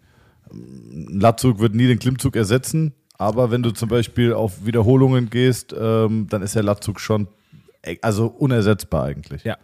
[0.51, 5.73] Ein Lattzug wird nie den Klimmzug ersetzen, aber wenn du zum Beispiel auf Wiederholungen gehst,
[5.77, 7.27] ähm, dann ist der Lattzug schon
[7.85, 9.43] e- also unersetzbar eigentlich.
[9.43, 9.57] Ja.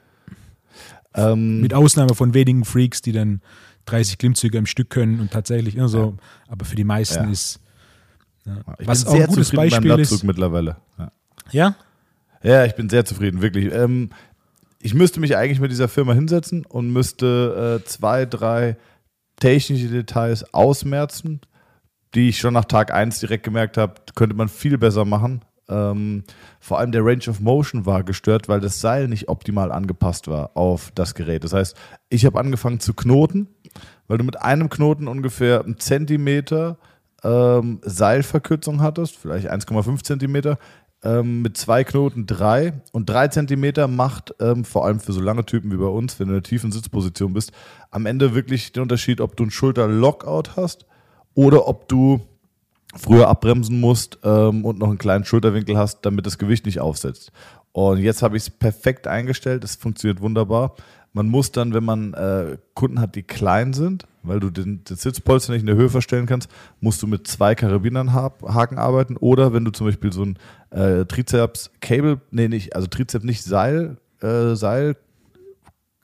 [1.13, 3.41] Ähm, Mit Ausnahme von wenigen Freaks, die dann
[3.85, 6.15] 30 Klimmzüge im Stück können und tatsächlich ne, so,
[6.47, 7.29] aber für die meisten Ja.
[7.31, 7.59] ist.
[8.45, 8.57] Ja.
[8.79, 10.23] ich Was bin auch sehr ein gutes zufrieden mit Beispiel meinem Lattzug ist.
[10.23, 10.77] mittlerweile.
[10.97, 11.11] Ja.
[11.51, 11.75] Ja?
[12.43, 13.73] Ja, ich bin sehr zufrieden, wirklich.
[13.73, 14.11] Ähm,
[14.81, 18.77] ich müsste mich eigentlich mit dieser Firma hinsetzen und müsste äh, zwei, drei
[19.37, 21.41] technische Details ausmerzen,
[22.15, 25.41] die ich schon nach Tag 1 direkt gemerkt habe, könnte man viel besser machen.
[25.69, 26.23] Ähm,
[26.59, 30.57] vor allem der Range of Motion war gestört, weil das Seil nicht optimal angepasst war
[30.57, 31.43] auf das Gerät.
[31.43, 31.75] Das heißt,
[32.09, 33.47] ich habe angefangen zu knoten,
[34.07, 36.77] weil du mit einem Knoten ungefähr einen Zentimeter
[37.23, 40.57] ähm, Seilverkürzung hattest, vielleicht 1,5 Zentimeter,
[41.03, 45.45] ähm, mit zwei Knoten drei und drei Zentimeter macht ähm, vor allem für so lange
[45.45, 47.51] Typen wie bei uns, wenn du in einer tiefen Sitzposition bist,
[47.91, 50.85] am Ende wirklich den Unterschied, ob du einen Schulter-Lockout hast
[51.39, 52.19] oder ob du
[52.97, 57.31] früher abbremsen musst ähm, und noch einen kleinen Schulterwinkel hast, damit das Gewicht nicht aufsetzt.
[57.71, 60.75] Und jetzt habe ich es perfekt eingestellt, es funktioniert wunderbar.
[61.13, 64.97] Man muss dann, wenn man äh, Kunden hat, die klein sind, weil du den, den
[64.97, 66.49] Sitzpolster nicht in der Höhe verstellen kannst,
[66.81, 69.15] musst du mit zwei Karabinernhaken arbeiten.
[69.15, 70.37] Oder wenn du zum Beispiel so ein
[70.71, 74.97] äh, Trizeps-Cable, nee, nicht, also Trizeps nicht Seil, äh, Seil,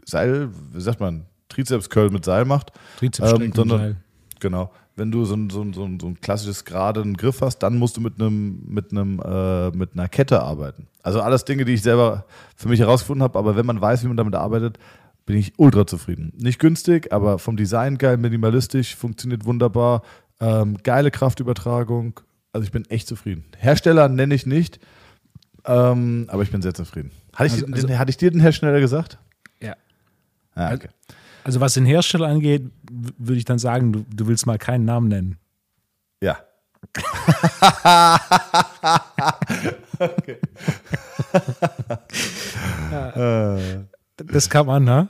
[0.05, 3.95] Seil, wie sagt man, Trizeps-Curl mit Seil macht, Trizepsstrecken, ähm, sondern, Seil.
[4.39, 4.71] Genau.
[4.97, 7.77] Wenn du so ein, so ein, so ein, so ein klassisches geraden Griff hast, dann
[7.77, 10.87] musst du mit einem mit einem äh, mit einer Kette arbeiten.
[11.03, 14.07] Also alles Dinge, die ich selber für mich herausgefunden habe, aber wenn man weiß, wie
[14.07, 14.77] man damit arbeitet,
[15.25, 16.31] bin ich ultra zufrieden.
[16.37, 20.01] Nicht günstig, aber vom Design geil, minimalistisch, funktioniert wunderbar,
[20.39, 22.19] ähm, geile Kraftübertragung.
[22.53, 23.43] Also ich bin echt zufrieden.
[23.57, 24.79] Hersteller nenne ich nicht,
[25.65, 27.11] ähm, aber ich bin sehr zufrieden.
[27.33, 29.17] Hatte ich, Also- den, also- hatte ich dir den Hersteller gesagt?
[29.61, 29.75] Ja.
[30.53, 30.87] Ah, okay.
[30.87, 31.15] Also
[31.61, 35.37] was den Hersteller angeht, würde ich dann sagen, du, du willst mal keinen Namen nennen.
[36.21, 36.37] Ja.
[44.17, 45.09] Das kam an, ne?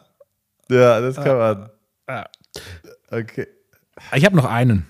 [0.69, 1.69] Ja, das kann man.
[2.08, 2.26] Ja.
[3.12, 3.48] Okay.
[4.13, 4.86] Ich habe noch einen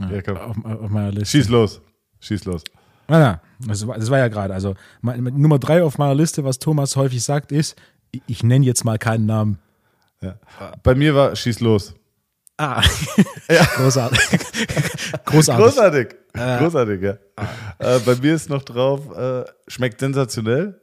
[0.00, 0.36] Ja, komm.
[0.36, 1.36] auf, auf meiner Liste.
[1.38, 1.80] Schieß los.
[2.20, 2.64] Schieß los.
[3.06, 4.54] Ah, ja, das war, das war ja gerade.
[4.54, 7.76] Also Nummer drei auf meiner Liste, was Thomas häufig sagt, ist,
[8.12, 9.58] ich, ich nenne jetzt mal keinen Namen.
[10.24, 10.72] Ja.
[10.82, 11.94] Bei mir war Schieß los.
[12.56, 12.80] Ah,
[13.76, 14.20] großartig.
[15.24, 15.24] großartig.
[15.24, 16.08] Großartig.
[16.32, 17.18] Großartig, ja.
[17.78, 20.80] Äh, bei mir ist noch drauf, äh, schmeckt sensationell.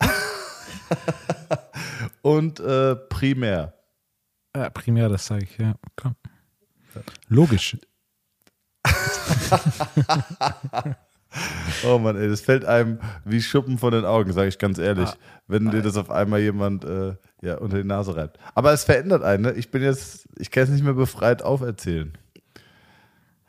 [2.22, 3.74] Und äh, primär.
[4.56, 5.74] Ja, primär, das sage ich, ja.
[5.96, 6.16] Klar.
[7.28, 7.76] Logisch.
[11.84, 15.08] Oh Mann, ey, das fällt einem wie Schuppen von den Augen, sage ich ganz ehrlich,
[15.08, 18.38] Ah, wenn dir das auf einmal jemand äh, ja, unter die Nase reibt.
[18.54, 19.42] Aber es verändert einen.
[19.44, 19.52] Ne?
[19.52, 22.12] Ich bin jetzt, ich kann es nicht mehr befreit auferzählen.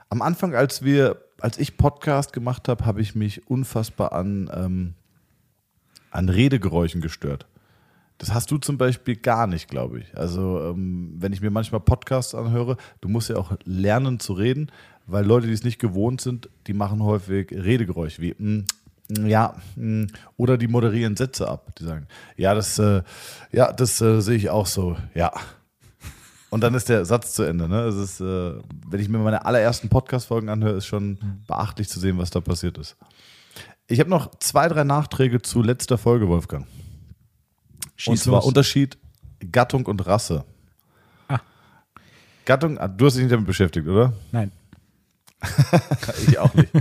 [0.09, 4.93] Am Anfang, als wir, als ich Podcast gemacht habe, habe ich mich unfassbar an, ähm,
[6.11, 7.45] an Redegeräuschen gestört.
[8.17, 10.17] Das hast du zum Beispiel gar nicht, glaube ich.
[10.17, 14.71] Also, ähm, wenn ich mir manchmal Podcasts anhöre, du musst ja auch lernen zu reden,
[15.07, 18.65] weil Leute, die es nicht gewohnt sind, die machen häufig Redegeräusche wie mm,
[19.09, 21.73] mm, ja mm, oder die moderieren Sätze ab.
[21.79, 23.01] Die sagen, ja, das, äh,
[23.51, 25.31] ja, das äh, sehe ich auch so, ja.
[26.49, 27.67] Und dann ist der Satz zu Ende.
[27.67, 27.81] Ne?
[27.81, 28.53] Es ist, äh,
[28.87, 32.77] wenn ich mir meine allerersten Podcast-Folgen anhöre, ist schon beachtlich zu sehen, was da passiert
[32.77, 32.95] ist.
[33.87, 36.65] Ich habe noch zwei, drei Nachträge zu letzter Folge, Wolfgang.
[36.65, 38.45] und Schieß zwar los.
[38.45, 38.97] Unterschied
[39.51, 40.45] Gattung und Rasse.
[41.27, 41.39] Ah.
[42.45, 44.13] Gattung, ah, du hast dich nicht damit beschäftigt, oder?
[44.31, 44.51] Nein.
[46.27, 46.71] Ich auch nicht.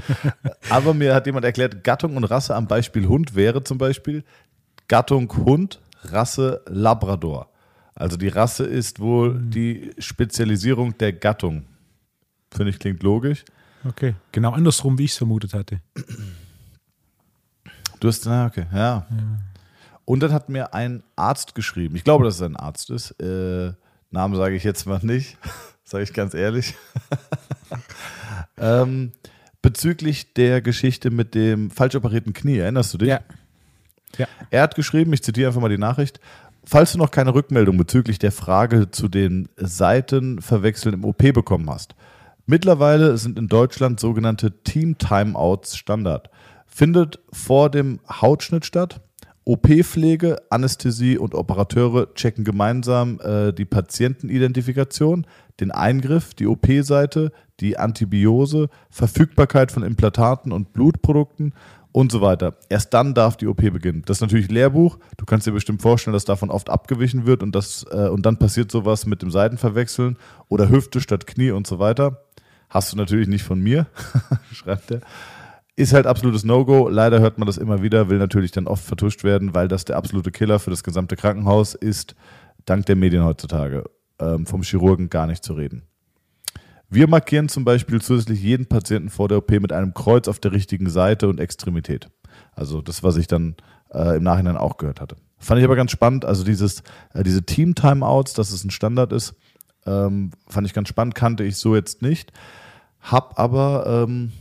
[0.71, 4.25] Aber mir hat jemand erklärt, Gattung und Rasse am Beispiel Hund wäre zum Beispiel
[4.89, 7.51] Gattung Hund, Rasse Labrador.
[7.95, 11.65] Also die Rasse ist wohl die Spezialisierung der Gattung.
[12.51, 13.45] Finde ich klingt logisch.
[13.85, 14.15] Okay.
[14.33, 15.81] Genau andersrum, wie ich es vermutet hatte.
[18.01, 19.07] Du hast, na, okay, ja.
[20.05, 23.73] Und dann hat mir ein Arzt geschrieben, ich glaube, dass es ein Arzt ist, äh,
[24.11, 25.39] Namen sage ich jetzt mal nicht,
[25.85, 26.75] sage ich ganz ehrlich,
[28.59, 29.13] ähm,
[29.63, 33.09] bezüglich der Geschichte mit dem falsch operierten Knie, erinnerst du dich?
[33.09, 33.21] Ja.
[34.19, 34.27] Ja.
[34.51, 36.21] Er hat geschrieben, ich zitiere einfach mal die Nachricht,
[36.65, 41.95] falls du noch keine Rückmeldung bezüglich der Frage zu den Seitenverwechseln im OP bekommen hast.
[42.47, 46.31] Mittlerweile sind in Deutschland sogenannte Team-Timeouts Standard.
[46.67, 49.01] Findet vor dem Hautschnitt statt.
[49.45, 55.25] OP-Pflege, Anästhesie und Operateure checken gemeinsam äh, die Patientenidentifikation,
[55.61, 61.55] den Eingriff, die OP-Seite, die Antibiose, Verfügbarkeit von Implantaten und Blutprodukten
[61.97, 62.57] und so weiter.
[62.69, 64.03] Erst dann darf die OP beginnen.
[64.05, 64.99] Das ist natürlich Lehrbuch.
[65.17, 68.37] Du kannst dir bestimmt vorstellen, dass davon oft abgewichen wird und, das, äh, und dann
[68.37, 72.23] passiert sowas mit dem Seitenverwechseln oder Hüfte statt Knie und so weiter.
[72.69, 73.87] Hast du natürlich nicht von mir,
[74.53, 75.01] schreibt er.
[75.75, 76.89] Ist halt absolutes No-Go.
[76.91, 79.97] Leider hört man das immer wieder, will natürlich dann oft vertuscht werden, weil das der
[79.97, 82.15] absolute Killer für das gesamte Krankenhaus ist,
[82.67, 83.85] dank der Medien heutzutage.
[84.19, 85.85] Ähm, vom Chirurgen gar nicht zu reden.
[86.89, 90.53] Wir markieren zum Beispiel zusätzlich jeden Patienten vor der OP mit einem Kreuz auf der
[90.53, 92.09] richtigen Seite und Extremität.
[92.53, 93.57] Also das, was ich dann
[93.93, 95.17] äh, im Nachhinein auch gehört hatte.
[95.39, 96.25] Fand ich aber ganz spannend.
[96.25, 99.35] Also dieses, äh, diese Team-Timeouts, dass es ein Standard ist,
[99.85, 102.33] ähm, fand ich ganz spannend, kannte ich so jetzt nicht.
[103.01, 104.33] Hab aber, ähm,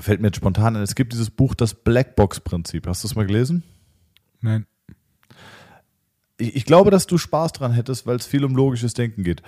[0.00, 2.86] fällt mir jetzt spontan ein, es gibt dieses Buch, das Blackbox-Prinzip.
[2.86, 3.62] Hast du es mal gelesen?
[4.40, 4.66] Nein.
[6.38, 9.42] ich, ich glaube, dass du Spaß dran hättest, weil es viel um logisches Denken geht.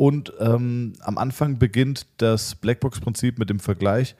[0.00, 4.16] Und ähm, am Anfang beginnt das Blackbox-Prinzip mit dem Vergleich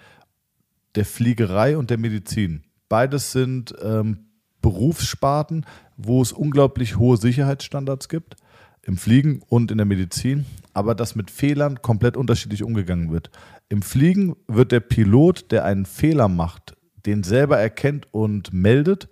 [0.94, 2.64] der Fliegerei und der Medizin.
[2.90, 4.26] Beides sind ähm,
[4.60, 5.64] Berufssparten,
[5.96, 8.36] wo es unglaublich hohe Sicherheitsstandards gibt,
[8.82, 13.30] im Fliegen und in der Medizin, aber dass mit Fehlern komplett unterschiedlich umgegangen wird.
[13.70, 19.08] Im Fliegen wird der Pilot, der einen Fehler macht, den selber erkennt und meldet,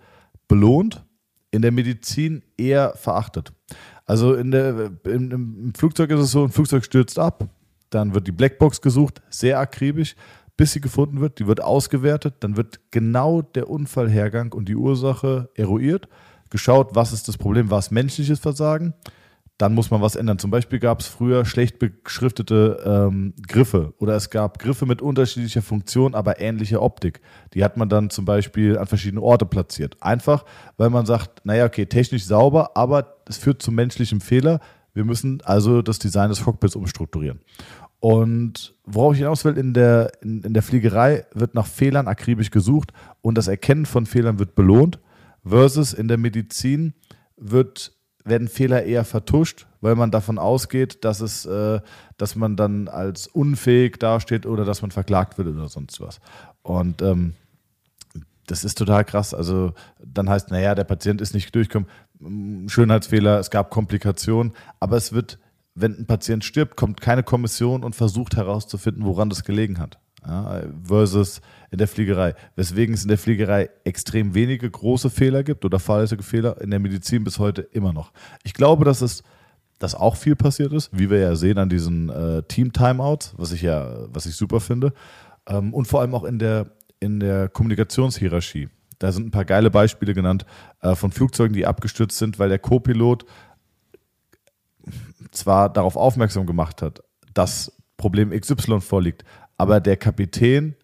[0.48, 1.02] belohnt,
[1.50, 3.54] in der Medizin eher verachtet.
[4.08, 7.46] Also in der, im, im Flugzeug ist es so, ein Flugzeug stürzt ab,
[7.90, 10.16] dann wird die Blackbox gesucht, sehr akribisch,
[10.56, 15.50] bis sie gefunden wird, die wird ausgewertet, dann wird genau der Unfallhergang und die Ursache
[15.54, 16.08] eruiert,
[16.48, 18.94] geschaut, was ist das Problem, war es menschliches Versagen,
[19.58, 20.38] dann muss man was ändern.
[20.38, 25.62] Zum Beispiel gab es früher schlecht beschriftete ähm, Griffe oder es gab Griffe mit unterschiedlicher
[25.62, 27.20] Funktion, aber ähnlicher Optik.
[27.54, 29.96] Die hat man dann zum Beispiel an verschiedene Orte platziert.
[30.00, 30.44] Einfach,
[30.76, 34.60] weil man sagt, naja, okay, technisch sauber, aber es führt zu menschlichem Fehler.
[34.94, 37.40] Wir müssen also das Design des Cockpits umstrukturieren.
[38.00, 42.50] Und worauf ich hinaus will, in der, in, in der Fliegerei wird nach Fehlern akribisch
[42.50, 45.00] gesucht und das Erkennen von Fehlern wird belohnt,
[45.44, 46.94] versus in der Medizin
[47.36, 47.92] wird
[48.24, 51.80] werden Fehler eher vertuscht, weil man davon ausgeht, dass es, äh,
[52.18, 56.20] dass man dann als unfähig dasteht oder dass man verklagt wird oder sonst was.
[56.62, 57.34] Und ähm,
[58.50, 59.34] das ist total krass.
[59.34, 59.72] Also
[60.04, 65.38] dann heißt, naja, der Patient ist nicht durchgekommen, Schönheitsfehler, es gab Komplikationen, aber es wird,
[65.74, 69.98] wenn ein Patient stirbt, kommt keine Kommission und versucht herauszufinden, woran das gelegen hat.
[70.26, 72.34] Ja, versus in der Fliegerei.
[72.56, 76.80] Weswegen es in der Fliegerei extrem wenige große Fehler gibt oder fahrlässige Fehler, in der
[76.80, 78.12] Medizin bis heute immer noch.
[78.42, 79.22] Ich glaube, dass es
[79.78, 83.62] dass auch viel passiert ist, wie wir ja sehen an diesen äh, Team-Timeouts, was ich
[83.62, 84.92] ja, was ich super finde.
[85.46, 86.66] Ähm, und vor allem auch in der,
[87.00, 88.68] in der Kommunikationshierarchie.
[88.98, 90.44] Da sind ein paar geile Beispiele genannt
[90.80, 93.24] äh, von Flugzeugen, die abgestürzt sind, weil der Co-Pilot
[95.30, 97.02] zwar darauf aufmerksam gemacht hat,
[97.34, 99.24] dass Problem XY vorliegt,
[99.56, 100.74] aber der Kapitän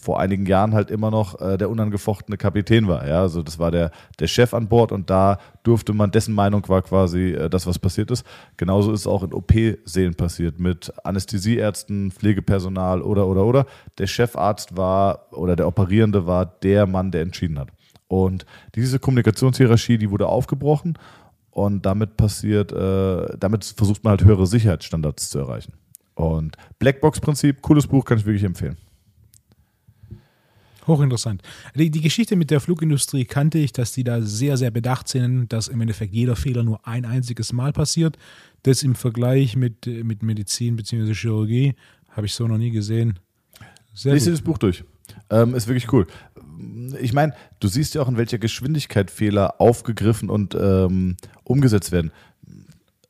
[0.00, 3.06] vor einigen Jahren halt immer noch äh, der unangefochtene Kapitän war.
[3.06, 6.68] Ja, also das war der, der Chef an Bord und da durfte man, dessen Meinung
[6.68, 8.24] war quasi äh, das, was passiert ist.
[8.56, 13.66] Genauso ist es auch in OP-Sälen passiert mit Anästhesieärzten, Pflegepersonal oder, oder, oder.
[13.98, 17.68] Der Chefarzt war oder der Operierende war der Mann, der entschieden hat.
[18.08, 20.98] Und diese Kommunikationshierarchie, die wurde aufgebrochen
[21.50, 25.74] und damit passiert, äh, damit versucht man halt höhere Sicherheitsstandards zu erreichen.
[26.14, 28.76] Und Blackbox-Prinzip, cooles Buch, kann ich wirklich empfehlen.
[30.86, 31.42] Hochinteressant.
[31.74, 35.52] Die, die Geschichte mit der Flugindustrie kannte ich, dass die da sehr, sehr bedacht sind,
[35.52, 38.16] dass im Endeffekt jeder Fehler nur ein einziges Mal passiert.
[38.64, 41.14] Das im Vergleich mit, mit Medizin bzw.
[41.14, 41.74] Chirurgie
[42.10, 43.18] habe ich so noch nie gesehen.
[43.94, 44.84] Sehr Lies dir das Buch durch.
[45.30, 46.06] Ähm, ist wirklich cool.
[47.00, 52.12] Ich meine, du siehst ja auch, in welcher Geschwindigkeit Fehler aufgegriffen und ähm, umgesetzt werden.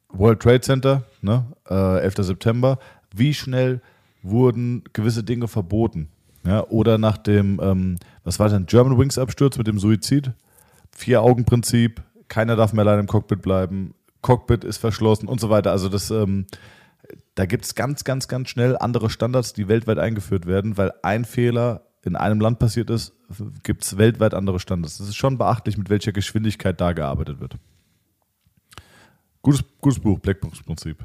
[0.08, 2.14] World Trade Center, ne, äh, 11.
[2.18, 2.78] September.
[3.14, 3.80] Wie schnell
[4.22, 6.08] wurden gewisse Dinge verboten?
[6.44, 10.32] Ja, oder nach dem, ähm, was war denn, German Wings Absturz mit dem Suizid?
[10.90, 15.70] Vier-Augen-Prinzip, keiner darf mehr allein im Cockpit bleiben, Cockpit ist verschlossen und so weiter.
[15.70, 16.46] Also das, ähm,
[17.34, 21.24] da gibt es ganz, ganz, ganz schnell andere Standards, die weltweit eingeführt werden, weil ein
[21.24, 23.12] Fehler in einem Land passiert ist,
[23.62, 24.98] gibt es weltweit andere Standards.
[24.98, 27.56] Das ist schon beachtlich, mit welcher Geschwindigkeit da gearbeitet wird.
[29.42, 31.04] Gutes, gutes Buch, Blackbox-Prinzip.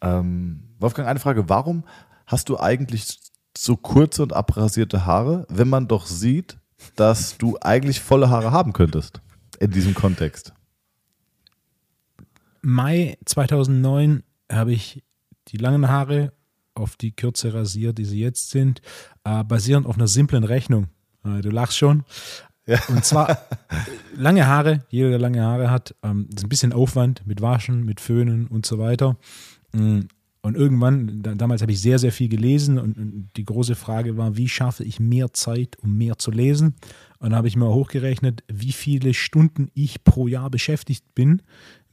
[0.00, 1.48] Ähm, Wolfgang, eine Frage.
[1.48, 1.84] Warum
[2.26, 3.20] hast du eigentlich
[3.56, 6.58] so kurze und abrasierte Haare, wenn man doch sieht,
[6.96, 9.20] dass du eigentlich volle Haare haben könntest
[9.60, 10.52] in diesem Kontext?
[12.62, 15.02] Mai 2009 habe ich
[15.48, 16.32] die langen Haare
[16.74, 18.80] auf die Kürze rasiert, die sie jetzt sind,
[19.24, 20.88] äh, basierend auf einer simplen Rechnung.
[21.24, 22.04] Äh, du lachst schon.
[22.66, 22.80] Ja.
[22.88, 23.38] Und zwar
[24.16, 28.00] lange Haare, jeder, der lange Haare hat, ähm, ist ein bisschen Aufwand mit Waschen, mit
[28.00, 29.16] Föhnen und so weiter.
[29.72, 30.02] Mm,
[30.42, 34.16] und irgendwann, da, damals habe ich sehr, sehr viel gelesen und, und, die große Frage
[34.16, 36.74] war, wie schaffe ich mehr Zeit, um mehr zu lesen?
[37.20, 41.42] Und da habe ich mal hochgerechnet, wie viele Stunden ich pro Jahr beschäftigt bin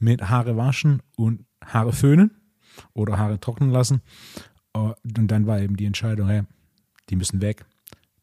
[0.00, 2.32] mit Haare waschen und Haare föhnen
[2.92, 4.02] oder Haare trocknen lassen.
[4.72, 6.42] Und dann war eben die Entscheidung, hey,
[7.08, 7.64] die müssen weg.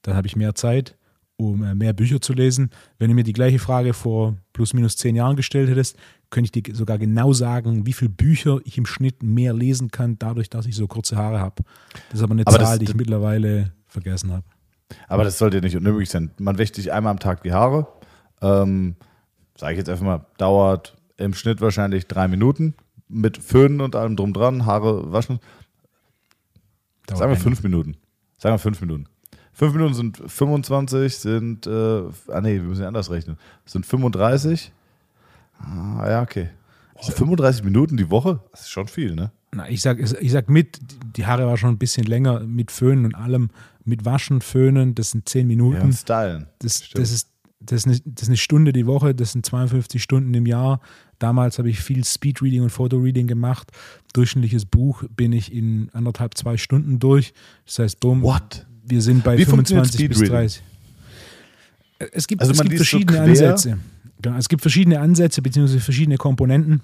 [0.02, 0.98] Dann habe ich mehr Zeit
[1.38, 2.72] um äh, mehr Bücher zu lesen.
[2.98, 5.96] Wenn du mir die gleiche Frage vor plus minus zehn Jahren gestellt hättest,
[6.30, 10.18] könnte ich dir sogar genau sagen, wie viele Bücher ich im Schnitt mehr lesen kann,
[10.20, 11.64] dadurch, dass ich so kurze Haare habe.
[12.10, 14.44] Das ist aber eine aber Zahl, das, die ich mittlerweile vergessen habe.
[15.08, 16.32] Aber das sollte nicht unmöglich sein.
[16.38, 17.88] Man wäscht sich einmal am Tag die Haare.
[18.42, 18.96] Ähm,
[19.58, 22.76] Sage ich jetzt einfach mal, dauert im Schnitt wahrscheinlich drei Minuten
[23.08, 25.40] mit Föhnen und allem drum dran, Haare waschen.
[27.08, 27.98] Dauert Sagen wir fünf Minuten.
[28.38, 29.08] Sagen wir fünf Minuten.
[29.54, 34.72] Fünf Minuten sind 25, sind, äh, ah nee, wir müssen ja anders rechnen, sind 35.
[35.60, 36.50] Ah, ja, okay.
[36.96, 39.32] Oh, 35 Minuten die Woche, das ist schon viel, ne?
[39.52, 40.80] Na, ich sag, ich sag mit,
[41.16, 43.50] die Haare war schon ein bisschen länger, mit Föhnen und allem,
[43.86, 45.78] mit Waschen, Föhnen, das sind 10 Minuten.
[45.78, 46.48] Ja, und Stylen.
[46.60, 50.02] Das, das, ist, das, ist eine, das ist eine Stunde die Woche, das sind 52
[50.02, 50.82] Stunden im Jahr.
[51.20, 53.72] Damals habe ich viel Speedreading und Fotoreading gemacht.
[54.14, 57.34] Durchschnittliches Buch bin ich in anderthalb, zwei Stunden durch.
[57.66, 58.24] Das heißt, bumm.
[58.24, 58.66] What?
[58.88, 60.64] wir sind bei Wie 25 bis 30.
[62.12, 63.78] Es gibt, also es gibt verschiedene so Ansätze.
[64.22, 65.80] Genau, es gibt verschiedene Ansätze bzw.
[65.80, 66.82] verschiedene Komponenten.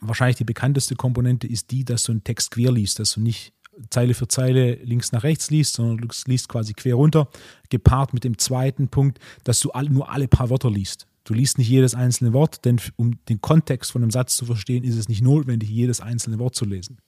[0.00, 3.52] Wahrscheinlich die bekannteste Komponente ist die, dass du einen Text quer liest, dass du nicht
[3.90, 7.28] Zeile für Zeile links nach rechts liest, sondern du liest quasi quer runter,
[7.70, 11.06] gepaart mit dem zweiten Punkt, dass du nur alle paar Wörter liest.
[11.24, 14.84] Du liest nicht jedes einzelne Wort, denn um den Kontext von einem Satz zu verstehen,
[14.84, 16.98] ist es nicht notwendig, jedes einzelne Wort zu lesen.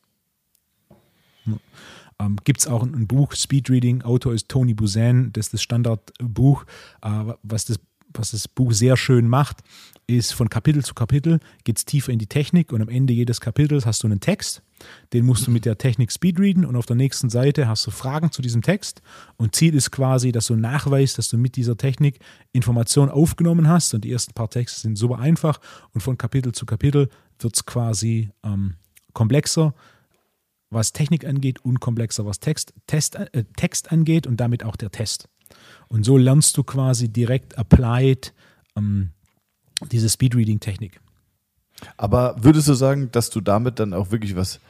[2.21, 5.63] Ähm, Gibt es auch ein, ein, Buch, Speedreading, Autor ist Tony Buzan, das ist das
[5.63, 6.65] Standardbuch,
[7.03, 7.81] äh, was das
[8.18, 9.59] was das Buch sehr schön macht,
[10.07, 13.40] ist von Kapitel zu Kapitel geht es tiefer in die Technik und am Ende jedes
[13.40, 14.62] Kapitels hast du einen Text,
[15.12, 18.31] den musst du mit der Technik speedreaden und auf der nächsten Seite hast du Fragen
[18.31, 19.00] zu diesem Text
[19.37, 22.19] und Ziel ist quasi, dass du nachweist, dass du mit dieser Technik
[22.52, 25.60] Informationen aufgenommen hast und die ersten paar Texte sind super einfach
[25.92, 27.08] und von Kapitel zu Kapitel
[27.38, 28.75] wird es quasi ähm,
[29.15, 29.75] komplexer
[30.75, 35.29] was Technik angeht, unkomplexer, was Text, Test, äh, Text angeht und damit auch der Test.
[35.88, 38.33] Und so lernst du quasi direkt applied
[38.77, 39.10] ähm,
[39.90, 41.00] diese Speedreading-Technik.
[41.96, 44.60] Aber würdest du sagen, dass du damit dann auch wirklich was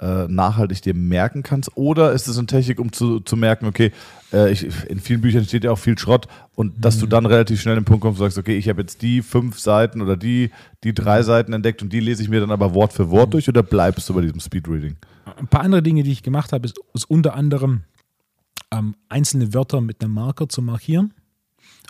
[0.00, 1.76] äh, nachhaltig dir merken kannst?
[1.76, 3.92] Oder ist es eine Technik, um zu, zu merken, okay,
[4.32, 7.60] äh, ich, in vielen Büchern steht ja auch viel Schrott und dass du dann relativ
[7.60, 10.50] schnell im Punkt kommst und sagst, okay, ich habe jetzt die fünf Seiten oder die,
[10.84, 13.48] die drei Seiten entdeckt und die lese ich mir dann aber Wort für Wort durch
[13.48, 14.96] oder bleibst du bei diesem Speedreading?
[15.36, 17.82] Ein paar andere Dinge, die ich gemacht habe, ist, ist unter anderem
[18.72, 21.14] ähm, einzelne Wörter mit einem Marker zu markieren.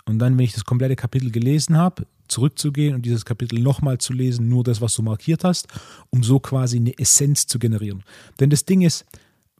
[0.05, 4.13] Und dann, wenn ich das komplette Kapitel gelesen habe, zurückzugehen und dieses Kapitel nochmal zu
[4.13, 5.67] lesen, nur das, was du markiert hast,
[6.09, 8.03] um so quasi eine Essenz zu generieren.
[8.39, 9.05] Denn das Ding ist,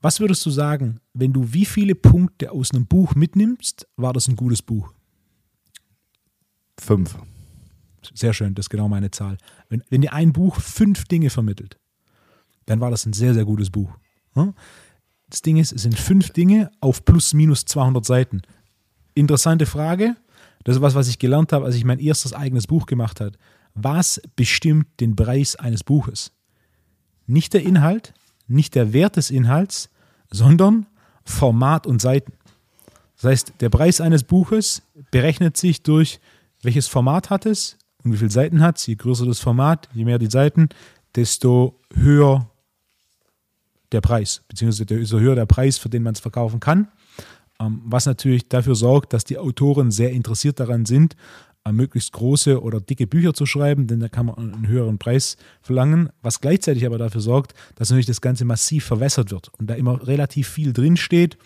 [0.01, 4.27] was würdest du sagen, wenn du wie viele Punkte aus einem Buch mitnimmst, war das
[4.27, 4.91] ein gutes Buch?
[6.77, 7.17] Fünf.
[8.13, 9.37] Sehr schön, das ist genau meine Zahl.
[9.69, 11.79] Wenn, wenn dir ein Buch fünf Dinge vermittelt,
[12.65, 13.97] dann war das ein sehr, sehr gutes Buch.
[14.33, 14.53] Hm?
[15.33, 18.43] Das Ding ist, es sind fünf Dinge auf plus minus 200 Seiten.
[19.15, 20.15] Interessante Frage.
[20.63, 23.31] Das ist was, was ich gelernt habe, als ich mein erstes eigenes Buch gemacht habe.
[23.73, 26.33] Was bestimmt den Preis eines Buches?
[27.25, 28.13] Nicht der Inhalt,
[28.45, 29.89] nicht der Wert des Inhalts,
[30.29, 30.85] sondern
[31.25, 32.33] Format und Seiten.
[33.15, 36.19] Das heißt, der Preis eines Buches berechnet sich durch,
[36.61, 38.85] welches Format hat es und wie viele Seiten hat es.
[38.85, 40.69] Je größer das Format, je mehr die Seiten,
[41.15, 42.51] desto höher
[43.93, 46.87] der Preis, beziehungsweise desto höher der Preis, für den man es verkaufen kann.
[47.59, 51.15] Ähm, was natürlich dafür sorgt, dass die Autoren sehr interessiert daran sind,
[51.65, 55.37] äh, möglichst große oder dicke Bücher zu schreiben, denn da kann man einen höheren Preis
[55.61, 59.75] verlangen, was gleichzeitig aber dafür sorgt, dass natürlich das Ganze massiv verwässert wird und da
[59.75, 61.37] immer relativ viel drinsteht,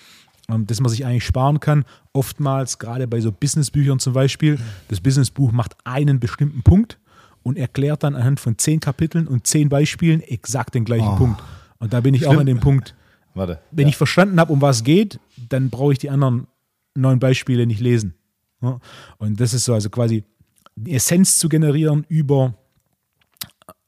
[0.49, 1.83] ähm, das man sich eigentlich sparen kann.
[2.13, 6.97] Oftmals, gerade bei so Businessbüchern zum Beispiel, das Businessbuch macht einen bestimmten Punkt
[7.43, 11.15] und erklärt dann anhand von zehn Kapiteln und zehn Beispielen exakt den gleichen Oh.
[11.17, 11.43] Punkt.
[11.79, 12.41] Und da bin ich auch Stimmt.
[12.41, 12.95] an dem Punkt,
[13.33, 13.59] Warte.
[13.71, 13.89] wenn ja.
[13.89, 15.19] ich verstanden habe, um was es geht,
[15.49, 16.47] dann brauche ich die anderen
[16.95, 18.15] neun Beispiele nicht lesen.
[19.17, 20.23] Und das ist so, also quasi
[20.75, 22.55] die Essenz zu generieren über,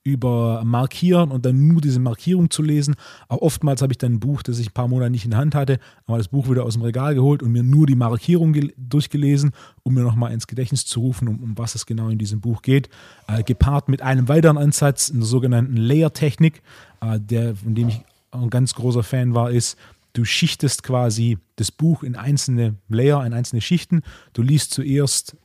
[0.10, 2.96] über Markieren und dann nur diese Markierung zu lesen.
[3.28, 5.40] Auch oftmals habe ich dann ein Buch, das ich ein paar Monate nicht in der
[5.40, 8.54] Hand hatte, aber das Buch wieder aus dem Regal geholt und mir nur die Markierung
[8.54, 9.52] gel- durchgelesen,
[9.84, 12.62] um mir nochmal ins Gedächtnis zu rufen, um, um was es genau in diesem Buch
[12.62, 12.90] geht.
[13.28, 16.62] Äh, gepaart mit einem weiteren Ansatz, einer sogenannten Layer-Technik,
[17.02, 18.02] äh, der, von dem ich
[18.32, 19.78] ein ganz großer Fan war, ist,
[20.14, 24.02] du schichtest quasi das Buch in einzelne Layer, in einzelne Schichten.
[24.34, 25.38] Du liest zuerst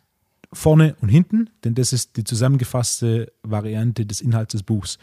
[0.55, 4.99] vorne und hinten, denn das ist die zusammengefasste Variante des Inhalts des Buchs.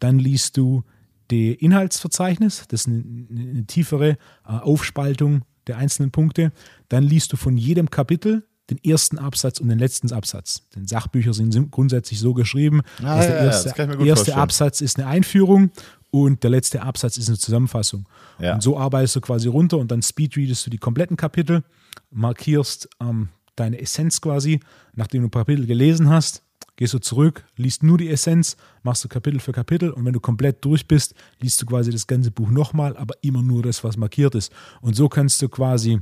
[0.00, 0.84] Dann liest du
[1.30, 6.52] die Inhaltsverzeichnis, das ist eine, eine tiefere äh, Aufspaltung der einzelnen Punkte.
[6.88, 10.62] Dann liest du von jedem Kapitel den ersten Absatz und den letzten Absatz.
[10.74, 14.38] Denn Sachbücher sind grundsätzlich so geschrieben, Ah, dass der ja, erste, erste vorstellen.
[14.38, 15.70] Absatz ist eine Einführung
[16.10, 18.08] und der letzte Absatz ist eine Zusammenfassung.
[18.38, 18.54] Ja.
[18.54, 21.62] Und so arbeitest du quasi runter und dann speedreadest du die kompletten Kapitel,
[22.10, 24.60] markierst ähm, deine Essenz quasi.
[24.94, 26.42] Nachdem du ein Kapitel gelesen hast,
[26.76, 30.20] gehst du zurück, liest nur die Essenz, machst du Kapitel für Kapitel und wenn du
[30.20, 33.96] komplett durch bist, liest du quasi das ganze Buch nochmal, aber immer nur das, was
[33.96, 34.52] markiert ist.
[34.80, 36.00] Und so kannst du quasi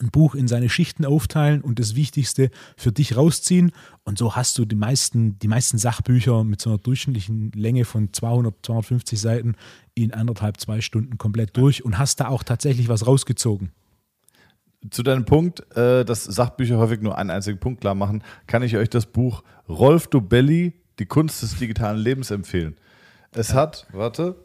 [0.00, 3.72] ein Buch in seine Schichten aufteilen und das Wichtigste für dich rausziehen.
[4.04, 8.12] Und so hast du die meisten, die meisten Sachbücher mit so einer durchschnittlichen Länge von
[8.12, 9.54] 200, 250 Seiten
[9.94, 13.70] in anderthalb, zwei Stunden komplett durch und hast da auch tatsächlich was rausgezogen.
[14.90, 18.76] Zu deinem Punkt, äh, dass Sachbücher häufig nur einen einzigen Punkt klar machen, kann ich
[18.76, 22.76] euch das Buch Rolf Dobelli, Die Kunst des digitalen Lebens empfehlen.
[23.32, 24.36] Es hat, warte,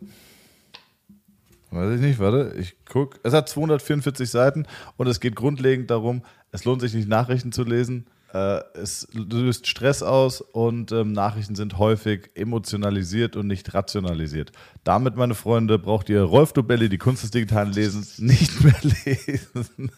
[1.72, 3.20] weiß ich nicht, warte, ich guck.
[3.24, 4.66] Es hat 244 Seiten
[4.98, 8.06] und es geht grundlegend darum, es lohnt sich nicht Nachrichten zu lesen.
[8.34, 14.54] Äh, es löst Stress aus und ähm, Nachrichten sind häufig emotionalisiert und nicht rationalisiert.
[14.84, 19.92] Damit, meine Freunde, braucht ihr Rolf Dobelli, die Kunst des digitalen Lesens, nicht mehr lesen.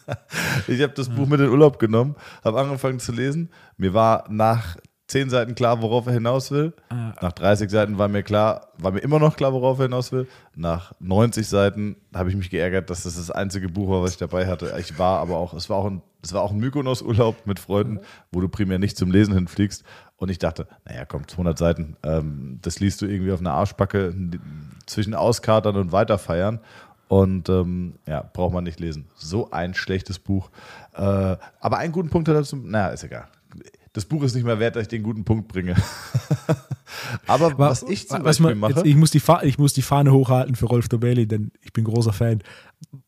[0.66, 3.50] ich habe das Buch mit in den Urlaub genommen, habe angefangen zu lesen.
[3.76, 4.76] Mir war nach
[5.06, 6.72] 10 Seiten klar, worauf er hinaus will.
[7.20, 10.26] Nach 30 Seiten war mir klar, war mir immer noch klar, worauf er hinaus will.
[10.54, 14.16] Nach 90 Seiten habe ich mich geärgert, dass das das einzige Buch war, was ich
[14.16, 14.74] dabei hatte.
[14.78, 18.00] Ich war aber auch, es war auch ein, es war auch ein Mykonos-Urlaub mit Freunden,
[18.32, 19.84] wo du primär nicht zum Lesen hinfliegst.
[20.16, 24.14] Und ich dachte, naja, komm, 200 Seiten, ähm, das liest du irgendwie auf einer Arschbacke
[24.86, 26.60] zwischen Auskatern und Weiterfeiern.
[27.08, 29.06] Und ähm, ja, braucht man nicht lesen.
[29.14, 30.50] So ein schlechtes Buch.
[30.94, 32.70] Äh, aber einen guten Punkt hat er zum.
[32.70, 33.28] Naja, ist egal.
[33.94, 35.76] Das Buch ist nicht mehr wert, dass ich den guten Punkt bringe.
[37.28, 38.86] aber was ich zum was Beispiel man, mache.
[38.86, 41.84] ich, muss die Fa ich muss die Fahne hochhalten für Rolf Dobelli, denn ich bin
[41.84, 42.42] großer Fan.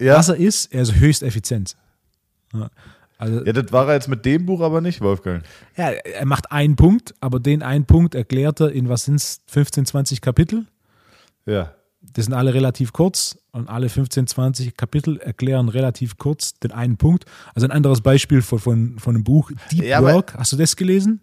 [0.00, 1.76] ja, Was er ist, er ist höchst effizient.
[2.54, 2.70] Ja,
[3.18, 5.42] also, ja, das war er jetzt mit dem Buch aber nicht, Wolfgang.
[5.76, 9.40] Ja, er macht einen Punkt, aber den einen Punkt erklärt er in, was sind es,
[9.48, 10.66] 15, 20 Kapitel.
[11.46, 11.74] Ja.
[12.12, 16.96] Das sind alle relativ kurz und alle 15, 20 Kapitel erklären relativ kurz den einen
[16.96, 17.24] Punkt.
[17.54, 20.76] Also ein anderes Beispiel von, von, von einem Buch, Deep Ja, Work, hast du das
[20.76, 21.20] gelesen?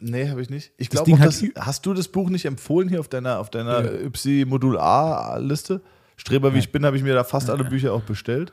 [0.00, 0.72] Nee, habe ich nicht.
[0.76, 1.16] Ich glaube,
[1.56, 4.00] hast du das Buch nicht empfohlen hier auf deiner, auf deiner Ja.
[4.06, 5.80] YPSI-Modul A-Liste?
[6.16, 8.52] Streber wie ich bin, habe ich mir da fast alle Bücher auch bestellt.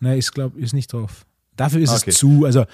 [0.00, 1.24] Ne, ich glaube, ist nicht drauf.
[1.56, 2.10] Dafür ist Okay.
[2.10, 2.44] es zu.
[2.44, 2.64] Also,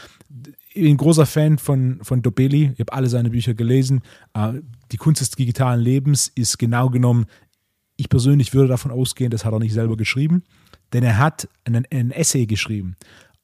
[0.75, 2.73] ich bin ein großer Fan von, von Dobelli.
[2.75, 4.03] Ich habe alle seine Bücher gelesen.
[4.35, 4.55] Äh,
[4.91, 7.27] Die Kunst des digitalen Lebens ist genau genommen,
[7.97, 10.43] ich persönlich würde davon ausgehen, das hat er nicht selber geschrieben,
[10.93, 12.97] denn er hat einen, einen Essay geschrieben,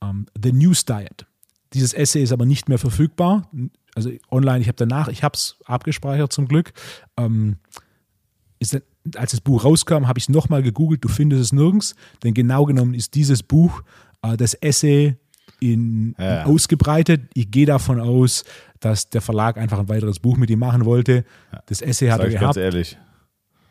[0.02, 1.26] ähm, The News Diet.
[1.74, 3.50] Dieses Essay ist aber nicht mehr verfügbar.
[3.94, 6.72] Also online, ich habe danach, ich habe es abgespeichert zum Glück.
[7.16, 7.56] Ähm,
[8.58, 8.80] ist,
[9.16, 12.64] als das Buch rauskam, habe ich es nochmal gegoogelt, du findest es nirgends, denn genau
[12.64, 13.82] genommen ist dieses Buch
[14.22, 15.16] äh, das Essay
[15.60, 16.44] in, Ja.
[16.44, 17.22] ausgebreitet.
[17.34, 18.44] Ich gehe davon aus,
[18.80, 21.24] dass der Verlag einfach ein weiteres Buch mit ihm machen wollte.
[21.66, 22.98] Das Essay hat Sag er ich ganz gehabt ehrlich.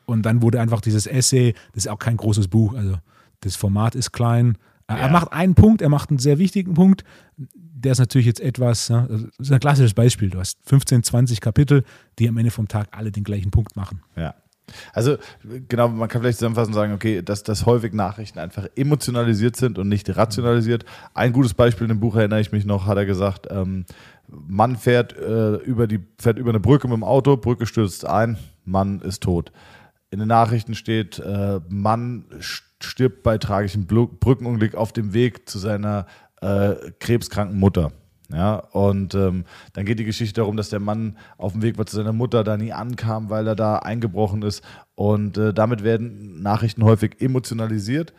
[0.08, 2.96] Und dann wurde einfach dieses Essay, das ist auch kein großes Buch, also
[3.42, 4.58] das Format ist klein.
[4.88, 5.08] Er Ja.
[5.10, 7.04] macht einen Punkt, er macht einen sehr wichtigen Punkt.
[7.36, 10.30] Der ist natürlich jetzt etwas, ne, also das ist ein klassisches Beispiel.
[10.32, 11.84] Du hast 15, 20 Kapitel,
[12.18, 14.02] die am Ende vom Tag alle den gleichen Punkt machen.
[14.16, 14.34] Ja.
[14.94, 15.18] Also,
[15.70, 19.88] genau, man kann vielleicht zusammenfassend sagen, okay, dass, dass häufig Nachrichten einfach emotionalisiert sind und
[19.88, 20.84] nicht rationalisiert.
[21.14, 23.86] Ein gutes Beispiel in dem Buch erinnere ich mich noch, hat er gesagt, ähm,
[24.28, 28.38] Mann fährt, äh, über die, fährt über eine Brücke mit dem Auto, Brücke stürzt ein,
[28.66, 29.52] Mann ist tot.
[30.10, 35.60] In den Nachrichten steht, äh, Mann st- stirbt bei tragischem Brückenunglück auf dem Weg zu
[35.60, 36.06] seiner
[36.42, 37.92] äh, krebskranken Mutter.
[38.30, 41.86] Ja, und ähm, dann geht die Geschichte darum, dass der Mann auf dem Weg war
[41.86, 44.64] zu seiner Mutter, da nie ankam, weil er da eingebrochen ist.
[44.96, 48.14] Und äh, damit werden Nachrichten häufig emotionalisiert.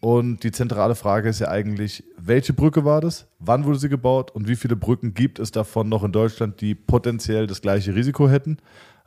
[0.00, 3.26] Und die zentrale Frage ist ja eigentlich, welche Brücke war das?
[3.38, 4.30] Wann wurde sie gebaut?
[4.32, 8.28] Und wie viele Brücken gibt es davon noch in Deutschland, die potenziell das gleiche Risiko
[8.28, 8.58] hätten?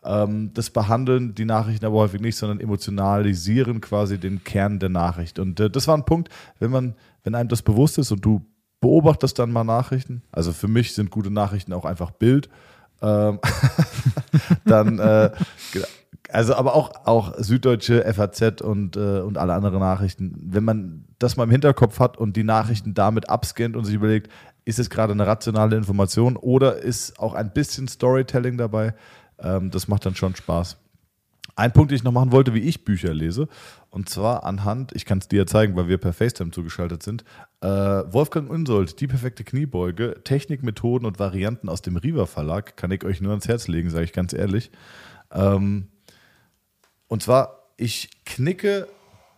[0.07, 5.37] Ähm, das behandeln die Nachrichten aber häufig nicht, sondern emotionalisieren quasi den Kern der Nachricht.
[5.37, 6.29] Und äh, das war ein Punkt,
[6.59, 8.45] wenn man, wenn einem das bewusst ist und du
[8.79, 12.47] beobachtest dann mal Nachrichten, also für mich sind gute Nachrichten auch einfach Bild,
[13.01, 13.39] ähm,
[14.65, 15.31] dann, äh,
[16.31, 21.35] also aber auch, auch Süddeutsche, FAZ und, äh, und alle anderen Nachrichten, wenn man das
[21.35, 24.31] mal im Hinterkopf hat und die Nachrichten damit abscannt und sich überlegt,
[24.63, 28.93] ist es gerade eine rationale Information oder ist auch ein bisschen Storytelling dabei,
[29.39, 30.77] ähm, das macht dann schon Spaß.
[31.55, 33.47] Ein Punkt, den ich noch machen wollte, wie ich Bücher lese,
[33.89, 37.23] und zwar anhand, ich kann es dir zeigen, weil wir per FaceTime zugeschaltet sind,
[37.61, 42.91] äh, Wolfgang Unsold, Die perfekte Kniebeuge, Technik, Methoden und Varianten aus dem Riva Verlag, kann
[42.91, 44.69] ich euch nur ans Herz legen, sage ich ganz ehrlich.
[45.31, 45.87] Ähm,
[47.07, 48.87] und zwar, ich knicke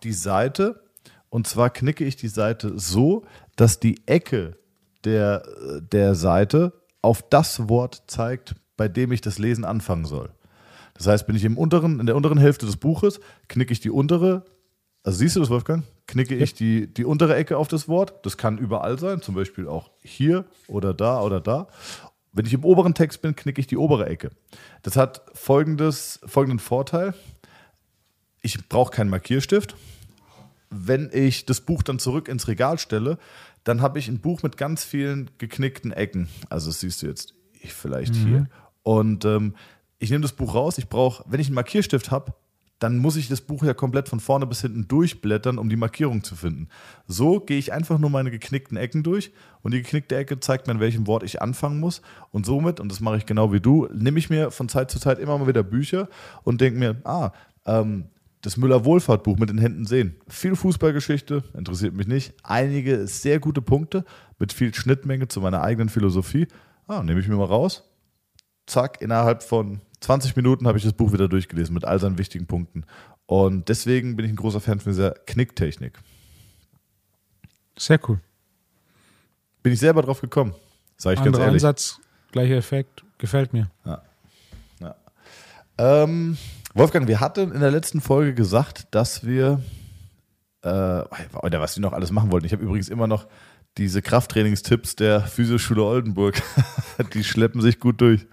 [0.04, 0.84] die Seite,
[1.30, 3.24] und zwar knicke ich die Seite so,
[3.56, 4.58] dass die Ecke
[5.06, 5.44] der,
[5.92, 10.30] der Seite auf das Wort zeigt, bei dem ich das Lesen anfangen soll.
[10.94, 13.20] Das heißt, bin ich im unteren, in der unteren Hälfte des Buches,
[13.50, 14.46] knicke ich die untere,
[15.04, 15.84] also siehst du das, Wolfgang?
[16.08, 18.26] Knicke ich die, die untere Ecke auf das Wort.
[18.26, 21.68] Das kann überall sein, zum Beispiel auch hier oder da oder da.
[22.32, 24.30] Wenn ich im oberen Text bin, knicke ich die obere Ecke.
[24.82, 27.14] Das hat folgendes, folgenden Vorteil.
[28.42, 29.76] Ich brauche keinen Markierstift.
[30.70, 33.18] Wenn ich das Buch dann zurück ins Regal stelle,
[33.66, 36.30] dann habe ich ein Buch mit ganz vielen geknickten Ecken.
[36.50, 38.48] Also das siehst du jetzt ich vielleicht hier.
[38.90, 39.54] Und ähm,
[40.00, 40.80] ich nehme das Buch raus.
[40.80, 42.34] Ich brauche, wenn ich einen Markierstift habe,
[42.80, 46.24] dann muss ich das Buch ja komplett von vorne bis hinten durchblättern, um die Markierung
[46.24, 46.70] zu finden.
[47.06, 49.32] So gehe ich einfach nur meine geknickten Ecken durch
[49.62, 52.02] und die geknickte Ecke zeigt mir, in welchem Wort ich anfangen muss.
[52.32, 55.00] Und somit, und das mache ich genau wie du, nehme ich mir von Zeit zu
[55.00, 56.10] Zeit immer mal wieder Bücher
[56.42, 57.30] und denke mir, ah,
[57.68, 58.06] ähm,
[58.42, 60.16] das Müller-Wohlfahrt-Buch mit den Händen sehen.
[60.28, 62.34] Viel Fußballgeschichte, interessiert mich nicht.
[62.42, 64.04] Einige sehr gute Punkte
[64.40, 66.48] mit viel Schnittmenge zu meiner eigenen Philosophie.
[66.88, 67.84] Ah, nehme ich mir mal raus.
[68.70, 72.46] Zack, innerhalb von 20 Minuten habe ich das Buch wieder durchgelesen mit all seinen wichtigen
[72.46, 72.86] Punkten.
[73.26, 76.00] Und deswegen bin ich ein großer Fan von dieser Knicktechnik.
[77.78, 78.20] Sehr cool.
[79.62, 80.54] Bin ich selber drauf gekommen,
[80.98, 81.64] sage ich ganz Anderer ehrlich.
[81.64, 82.00] Ansatz,
[82.32, 83.70] gleicher Effekt, gefällt mir.
[85.80, 86.38] Ähm,
[86.74, 89.62] Wolfgang, wir hatten in der letzten Folge gesagt, dass wir,
[90.62, 92.46] äh, oder was wir noch alles machen wollten.
[92.46, 93.28] Ich habe übrigens immer noch
[93.80, 96.42] diese Krafttrainingstipps der Physioschule Oldenburg.
[97.14, 98.28] Die schleppen sich gut durch.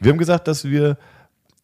[0.00, 0.96] Wir haben gesagt, dass wir,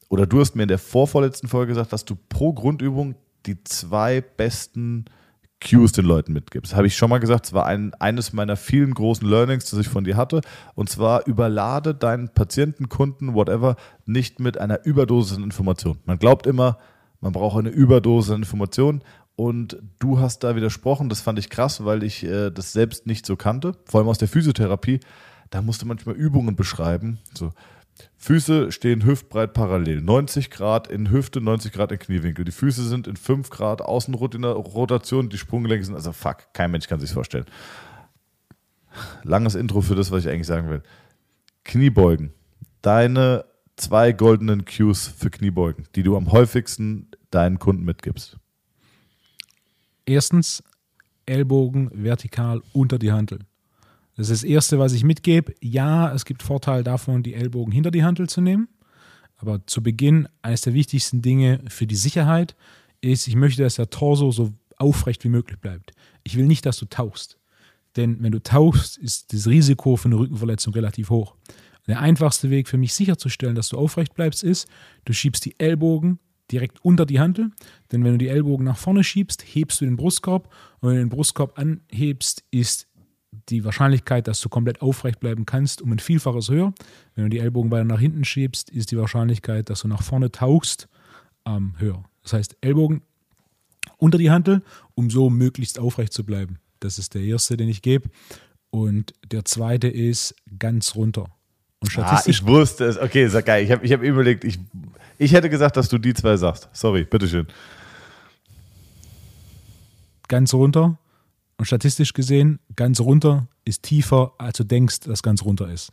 [0.08, 3.14] oder du hast mir in der vorvorletzten Folge gesagt, dass du pro Grundübung
[3.46, 5.06] die zwei besten
[5.60, 6.76] Cues den Leuten mitgibst.
[6.76, 9.88] Habe ich schon mal gesagt, es war ein, eines meiner vielen großen Learnings, das ich
[9.88, 10.42] von dir hatte.
[10.74, 15.98] Und zwar überlade deinen Patienten, Kunden, whatever, nicht mit einer Überdosis an Information.
[16.04, 16.78] Man glaubt immer,
[17.20, 19.02] man braucht eine Überdosis an Information.
[19.36, 23.24] Und du hast da widersprochen, das fand ich krass, weil ich äh, das selbst nicht
[23.24, 25.00] so kannte, vor allem aus der Physiotherapie.
[25.50, 27.18] Da musste manchmal Übungen beschreiben.
[27.34, 27.52] So,
[28.16, 32.44] Füße stehen hüftbreit parallel, 90 Grad in Hüfte, 90 Grad in Kniewinkel.
[32.44, 37.00] Die Füße sind in 5 Grad Außenrotation, die Sprunggelenke sind, also fuck, kein Mensch kann
[37.00, 37.46] sich vorstellen.
[39.24, 40.82] Langes Intro für das, was ich eigentlich sagen will.
[41.64, 42.32] Kniebeugen.
[42.82, 43.44] deine
[43.76, 48.38] zwei goldenen Cues für Kniebeugen, die du am häufigsten deinen Kunden mitgibst?
[50.06, 50.62] Erstens,
[51.26, 53.40] Ellbogen vertikal unter die Hantel.
[54.16, 55.54] Das ist das Erste, was ich mitgebe.
[55.60, 58.68] Ja, es gibt Vorteile davon, die Ellbogen hinter die Hantel zu nehmen.
[59.36, 62.54] Aber zu Beginn, eines der wichtigsten Dinge für die Sicherheit
[63.00, 65.92] ist, ich möchte, dass der Torso so aufrecht wie möglich bleibt.
[66.24, 67.38] Ich will nicht, dass du tauchst.
[67.96, 71.34] Denn wenn du tauchst, ist das Risiko für eine Rückenverletzung relativ hoch.
[71.86, 74.68] Der einfachste Weg für mich sicherzustellen, dass du aufrecht bleibst, ist,
[75.04, 76.20] du schiebst die Ellbogen
[76.52, 77.50] direkt unter die Hantel.
[77.90, 80.52] Denn wenn du die Ellbogen nach vorne schiebst, hebst du den Brustkorb.
[80.80, 82.86] Und wenn du den Brustkorb anhebst, ist
[83.48, 86.74] die Wahrscheinlichkeit, dass du komplett aufrecht bleiben kannst, um ein Vielfaches höher.
[87.14, 90.30] Wenn du die Ellbogen weiter nach hinten schiebst, ist die Wahrscheinlichkeit, dass du nach vorne
[90.30, 90.88] tauchst,
[91.46, 92.04] ähm, höher.
[92.22, 93.02] Das heißt, Ellbogen
[93.96, 94.62] unter die Hantel,
[94.94, 96.58] um so möglichst aufrecht zu bleiben.
[96.80, 98.10] Das ist der erste, den ich gebe.
[98.70, 101.26] Und der zweite ist ganz runter.
[101.82, 102.40] Und statistisch.
[102.40, 102.98] Ah, ich wusste es.
[102.98, 103.64] Okay, ist geil.
[103.64, 104.58] Ich habe ich hab überlegt, ich,
[105.18, 106.68] ich hätte gesagt, dass du die zwei sagst.
[106.72, 107.46] Sorry, bitteschön.
[110.28, 110.96] Ganz runter.
[111.58, 115.92] Und statistisch gesehen, ganz runter ist tiefer, als du denkst, dass ganz runter ist.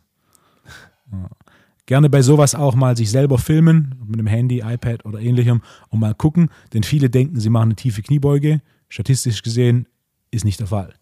[1.12, 1.28] Ja.
[1.86, 5.98] Gerne bei sowas auch mal sich selber filmen, mit einem Handy, iPad oder ähnlichem und
[5.98, 8.62] mal gucken, denn viele denken, sie machen eine tiefe Kniebeuge.
[8.88, 9.88] Statistisch gesehen
[10.30, 10.94] ist nicht der Fall.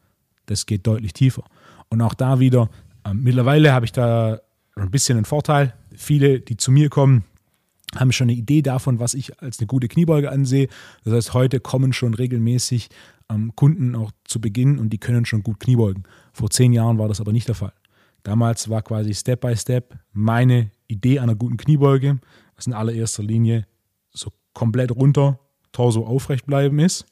[0.47, 1.45] Das geht deutlich tiefer.
[1.91, 2.71] Und auch da wieder,
[3.05, 4.41] äh, mittlerweile habe ich da
[4.83, 5.75] ein bisschen einen Vorteil.
[5.95, 7.25] Viele, die zu mir kommen,
[7.97, 10.69] haben schon eine Idee davon, was ich als eine gute Kniebeuge ansehe.
[11.05, 12.89] Das heißt, heute kommen schon regelmäßig
[13.31, 16.05] ähm, Kunden auch zu Beginn und die können schon gut Kniebeugen.
[16.33, 17.73] Vor zehn Jahren war das aber nicht der Fall.
[18.23, 22.19] Damals war quasi Step by Step meine Idee einer guten Kniebeuge,
[22.57, 23.67] was in allererster Linie
[24.11, 25.39] so komplett runter,
[25.73, 27.07] Torso aufrecht bleiben ist,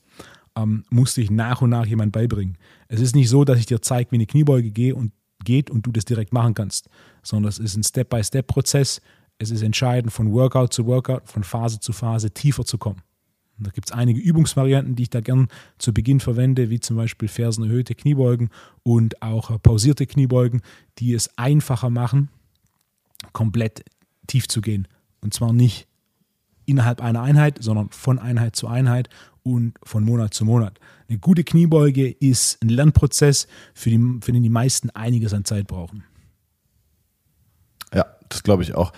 [0.57, 2.59] ähm, musste ich nach und nach jemand beibringen.
[2.89, 5.12] Es ist nicht so, dass ich dir zeige, wie eine Kniebeuge geht und,
[5.47, 6.90] geht und du das direkt machen kannst,
[7.22, 9.01] sondern es ist ein Step-by-Step-Prozess.
[9.38, 13.01] Es ist entscheidend, von Workout zu Workout, von Phase zu Phase tiefer zu kommen.
[13.59, 16.97] Und da gibt es einige Übungsvarianten, die ich da gern zu Beginn verwende, wie zum
[16.97, 18.51] Beispiel fersenerhöhte Kniebeugen
[18.82, 20.61] und auch pausierte Kniebeugen,
[20.99, 22.28] die es einfacher machen,
[23.32, 23.84] komplett
[24.26, 24.86] tief zu gehen.
[25.22, 25.86] Und zwar nicht
[26.66, 29.09] innerhalb einer Einheit, sondern von Einheit zu Einheit
[29.47, 30.80] und von Monat zu Monat.
[31.09, 35.68] Eine gute Kniebeuge ist ein Lernprozess, für, die, für den die meisten einiges an Zeit
[35.68, 36.03] brauchen.
[37.94, 38.92] Ja, das glaube ich auch.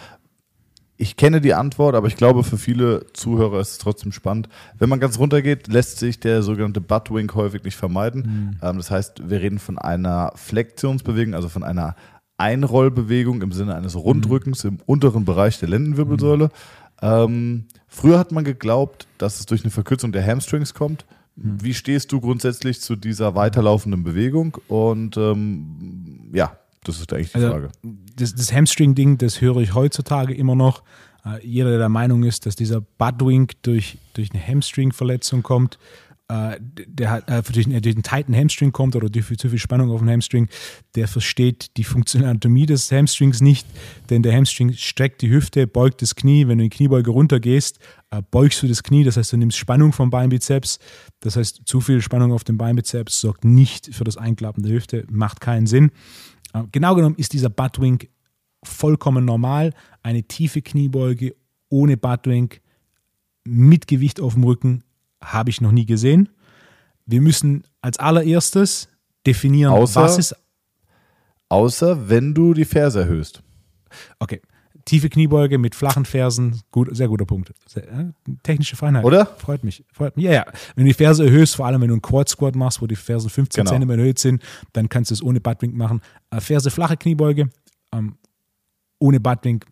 [0.97, 4.49] Ich kenne die Antwort, aber ich glaube, für viele Zuhörer ist es trotzdem spannend.
[4.79, 8.57] Wenn man ganz runter geht, lässt sich der sogenannte Buttwink häufig nicht vermeiden.
[8.63, 8.77] Mhm.
[8.79, 11.95] das heißt, wir reden von einer Flexionsbewegung, also von einer
[12.39, 14.71] Einrollbewegung im Sinne eines Rundrückens mhm.
[14.71, 16.47] im unteren Bereich der Lendenwirbelsäule.
[16.47, 16.51] Mhm.
[17.03, 21.05] Ähm, früher hat man geglaubt, dass es durch eine Verkürzung der Hamstrings kommt.
[21.37, 21.63] Mhm.
[21.63, 24.59] Wie stehst du grundsätzlich zu dieser weiterlaufenden Bewegung?
[24.69, 27.69] Und ähm, ja, das ist eigentlich die also, Frage.
[28.17, 30.83] Das, das Hamstring-Ding, das höre ich heutzutage immer noch.
[31.25, 35.79] Äh, jeder, der der Meinung ist, dass dieser Budwink durch, durch eine Hamstring-Verletzung kommt,
[36.29, 39.91] äh, der hat, äh, durch, durch einen tighten Hamstring kommt oder durch zu viel Spannung
[39.91, 40.49] auf den Hamstring,
[40.95, 43.67] der versteht die funktionelle Anatomie des Hamstrings nicht,
[44.11, 46.47] denn der Hamstring streckt die Hüfte, beugt das Knie.
[46.47, 47.79] Wenn du in die Kniebeuge runtergehst,
[48.11, 50.79] äh, beugst du das Knie, das heißt, du nimmst Spannung vom Beinbizeps.
[51.21, 55.07] Das heißt, zu viel Spannung auf dem Beinbizeps sorgt nicht für das Einklappen der Hüfte,
[55.11, 55.91] macht keinen Sinn.
[56.53, 58.11] Äh, genau genommen ist dieser Buttwink
[58.63, 59.73] vollkommen normal.
[60.03, 61.35] Eine tiefe Kniebeuge
[61.71, 62.61] ohne Buttwink
[63.45, 64.85] mit Gewicht auf dem Rücken
[65.23, 66.29] habe ich noch nie gesehen.
[67.07, 68.89] Wir müssen als allererstes
[69.27, 70.37] definieren, außer, was ist.
[71.49, 73.43] Außer wenn du die Ferse erhöhst.
[74.19, 74.41] Okay.
[74.85, 77.53] Tiefe Kniebeuge mit flachen Fersen, gut, sehr guter Punkt.
[77.67, 78.07] Sehr, äh,
[78.43, 79.05] technische Feinheit.
[79.05, 79.27] Oder?
[79.27, 79.85] Freut mich.
[79.93, 80.25] Freut mich.
[80.25, 80.47] Ja, ja.
[80.75, 82.97] Wenn du die Ferse erhöhst, vor allem wenn du einen Quad Squat machst, wo die
[82.97, 83.79] Fersen 15 genau.
[83.79, 84.43] cm erhöht sind,
[84.73, 86.01] dann kannst du es ohne Buttwink machen.
[86.31, 87.51] Äh, Ferse flache Kniebeuge,
[87.93, 88.17] ähm,
[88.99, 89.67] ohne Buttwink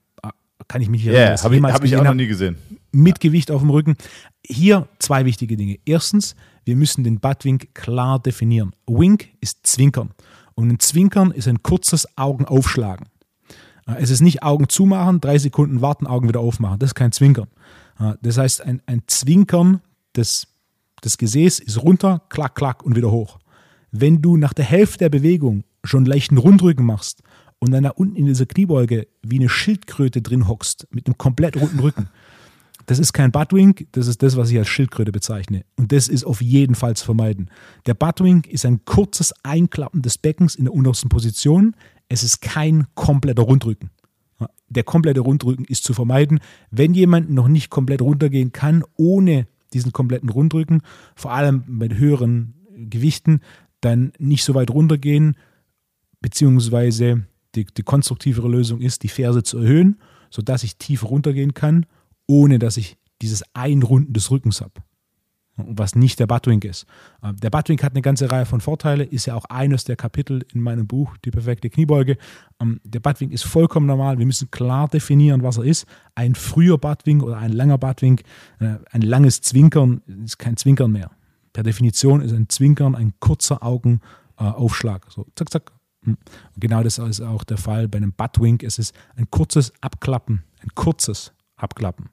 [0.68, 2.56] kann ich mich hier yeah, habe ich, hab ich auch noch nie gesehen.
[2.92, 3.96] Mit Gewicht auf dem Rücken.
[4.44, 5.78] Hier zwei wichtige Dinge.
[5.84, 8.72] Erstens, wir müssen den Buttwink klar definieren.
[8.86, 10.10] Wink ist Zwinkern.
[10.54, 13.06] Und ein Zwinkern ist ein kurzes Augenaufschlagen.
[13.86, 16.78] Äh, es ist nicht Augen zumachen, drei Sekunden warten, Augen wieder aufmachen.
[16.78, 17.48] Das ist kein Zwinkern.
[18.00, 19.80] Äh, das heißt, ein, ein Zwinkern
[20.16, 20.48] des,
[21.04, 23.38] des Gesäß ist runter, klack, klack und wieder hoch.
[23.92, 27.22] Wenn du nach der Hälfte der Bewegung schon leichten Rundrücken machst
[27.66, 31.56] und dann da unten in dieser Kniebeuge wie eine Schildkröte drin hockst mit einem komplett
[31.56, 32.08] runden Rücken,
[32.86, 35.64] das ist kein Buttwink, das ist das, was ich als Schildkröte bezeichne.
[35.76, 37.50] Und das ist auf jeden Fall zu vermeiden.
[37.86, 41.74] Der Buttwink ist ein kurzes Einklappen des Beckens in der untersten Position.
[42.08, 43.90] Es ist kein kompletter Rundrücken.
[44.68, 46.38] Der komplette Rundrücken ist zu vermeiden.
[46.70, 50.82] Wenn jemand noch nicht komplett runtergehen kann, ohne diesen kompletten Rundrücken,
[51.16, 53.40] vor allem mit höheren Gewichten,
[53.80, 55.36] dann nicht so weit runtergehen,
[56.20, 57.26] beziehungsweise
[57.56, 59.98] die, die konstruktivere Lösung ist, die Ferse zu erhöhen,
[60.30, 61.86] sodass ich tief runtergehen kann,
[62.26, 64.74] ohne dass ich dieses Einrunden des Rückens habe.
[65.58, 66.84] Was nicht der Buttwink ist.
[67.22, 70.44] Äh, der Buttwink hat eine ganze Reihe von Vorteilen, ist ja auch eines der Kapitel
[70.52, 72.18] in meinem Buch, die perfekte Kniebeuge.
[72.60, 74.18] Ähm, der Buttwink ist vollkommen normal.
[74.18, 75.86] Wir müssen klar definieren, was er ist.
[76.14, 78.22] Ein früher Buttwink oder ein langer Buttwink,
[78.58, 81.10] äh, ein langes Zwinkern ist kein Zwinkern mehr.
[81.54, 85.06] Per Definition ist ein Zwinkern ein kurzer Augenaufschlag.
[85.10, 85.75] So, zack, zack.
[86.06, 86.16] Hm.
[86.58, 88.62] Genau das ist auch der Fall bei einem Buttwink.
[88.62, 92.10] Es ist ein kurzes Abklappen, ein kurzes Abklappen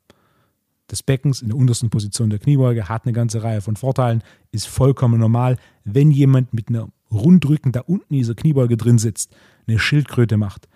[0.92, 4.68] des Beckens in der untersten Position der Kniebeuge, hat eine ganze Reihe von Vorteilen, ist
[4.68, 5.58] vollkommen normal.
[5.84, 9.36] Wenn jemand mit einer Rundrücken da unten in dieser Kniebeuge drin sitzt,
[9.68, 10.68] eine Schildkröte macht,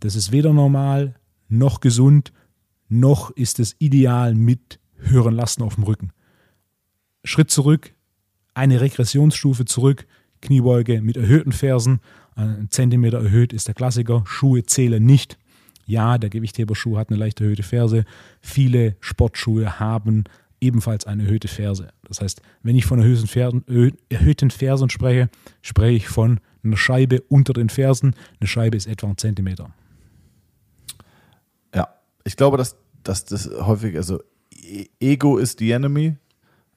[0.00, 1.16] das ist weder normal
[1.48, 2.32] noch gesund,
[2.88, 6.10] noch ist es ideal mit höheren Lasten auf dem Rücken.
[7.24, 7.92] Schritt zurück,
[8.54, 10.06] eine Regressionsstufe zurück,
[10.40, 12.00] Kniebeuge mit erhöhten Fersen,
[12.36, 15.38] ein Zentimeter erhöht ist der Klassiker, Schuhe zählen nicht.
[15.86, 18.04] Ja, der Gewichtheberschuh hat eine leicht erhöhte Ferse.
[18.40, 20.24] Viele Sportschuhe haben
[20.60, 21.88] ebenfalls eine erhöhte Ferse.
[22.04, 23.64] Das heißt, wenn ich von erhöhten Fersen,
[24.08, 25.28] erhöhten Fersen spreche,
[25.62, 28.14] spreche ich von einer Scheibe unter den Fersen.
[28.40, 29.70] Eine Scheibe ist etwa ein Zentimeter.
[31.74, 31.88] Ja,
[32.24, 34.20] ich glaube, dass, dass das häufig, also
[34.50, 36.16] e-, Ego ist the enemy.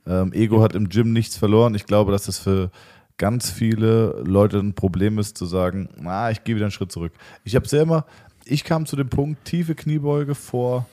[0.06, 0.64] Ähm, Ego ja.
[0.64, 1.74] hat im Gym nichts verloren.
[1.76, 2.72] Ich glaube, dass das für
[3.20, 7.14] ganz viele Leute ein Problem ist, zu sagen, na, ich gehe wieder einen Schritt zurück.
[7.44, 8.06] Ich habe selber,
[8.46, 10.88] ich kam zu dem Punkt, tiefe Kniebeuge vor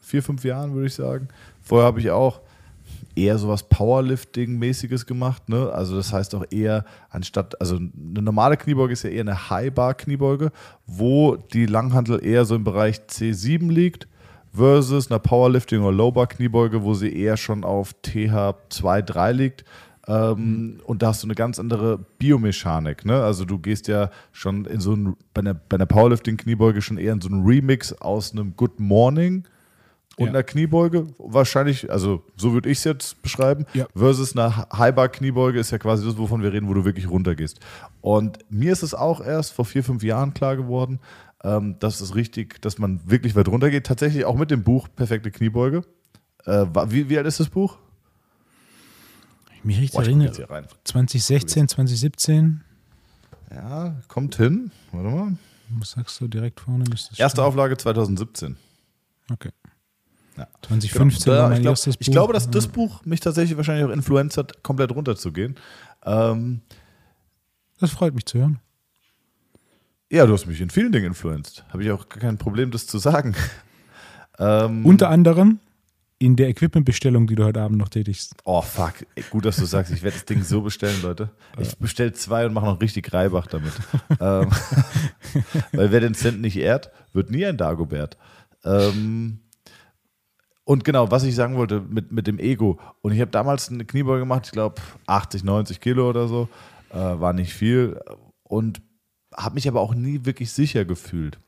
[0.00, 1.28] vier, fünf Jahren, würde ich sagen.
[1.62, 2.40] Vorher habe ich auch
[3.14, 5.48] eher sowas Powerlifting-mäßiges gemacht.
[5.48, 5.70] Ne?
[5.72, 10.52] Also das heißt auch eher anstatt, also eine normale Kniebeuge ist ja eher eine High-Bar-Kniebeuge,
[10.86, 14.08] wo die Langhantel eher so im Bereich C7 liegt
[14.54, 19.64] versus einer Powerlifting- oder Low-Bar-Kniebeuge, wo sie eher schon auf TH2, 3 liegt.
[20.12, 23.04] Ähm, und da hast du eine ganz andere Biomechanik.
[23.04, 23.22] Ne?
[23.22, 27.12] Also du gehst ja schon in so ein, bei einer, bei einer Powerlifting-Kniebeuge schon eher
[27.12, 29.44] in so einen Remix aus einem Good Morning
[30.16, 30.30] und ja.
[30.30, 31.06] einer Kniebeuge.
[31.18, 33.86] Wahrscheinlich, also so würde ich es jetzt beschreiben, ja.
[33.96, 37.60] versus einer High-Bar-Kniebeuge ist ja quasi das, wovon wir reden, wo du wirklich runtergehst.
[38.00, 40.98] Und mir ist es auch erst vor vier, fünf Jahren klar geworden,
[41.44, 43.86] ähm, dass es richtig, dass man wirklich weit runtergeht.
[43.86, 45.82] Tatsächlich auch mit dem Buch Perfekte Kniebeuge.
[46.44, 47.78] Äh, wie, wie alt ist das Buch?
[49.64, 50.32] Mich richtig Boah, erinnere,
[50.84, 52.62] 2016, 2017.
[53.54, 54.70] Ja, kommt hin.
[54.92, 55.36] Warte mal.
[55.78, 56.84] Was sagst du direkt vorne?
[56.90, 57.44] Erste stehen?
[57.44, 58.56] Auflage 2017.
[59.30, 59.50] Okay.
[60.36, 60.48] Ja.
[60.62, 61.42] 2015 genau.
[61.42, 62.00] war mein ich glaub, erstes Buch.
[62.00, 65.56] Ich glaube, dass das Buch mich tatsächlich wahrscheinlich auch influenzt hat, komplett runterzugehen.
[66.04, 66.62] Ähm,
[67.78, 68.60] das freut mich zu hören.
[70.10, 71.64] Ja, du hast mich in vielen Dingen influenzt.
[71.70, 73.34] Habe ich auch kein Problem, das zu sagen.
[74.38, 75.58] ähm, Unter anderem
[76.22, 78.36] in der Equipmentbestellung, die du heute Abend noch tätigst.
[78.44, 78.94] Oh fuck,
[79.30, 81.30] gut, dass du sagst, ich werde das Ding so bestellen, Leute.
[81.58, 83.72] Ich bestelle zwei und mache noch richtig Reibach damit.
[84.20, 84.48] ähm,
[85.72, 88.16] weil wer den Cent nicht ehrt, wird nie ein Dagobert.
[88.64, 89.40] Ähm,
[90.62, 92.78] und genau, was ich sagen wollte mit, mit dem Ego.
[93.00, 96.48] Und ich habe damals eine Kniebeuge gemacht, ich glaube 80, 90 Kilo oder so.
[96.90, 97.98] Äh, war nicht viel.
[98.44, 98.80] Und
[99.36, 101.40] habe mich aber auch nie wirklich sicher gefühlt.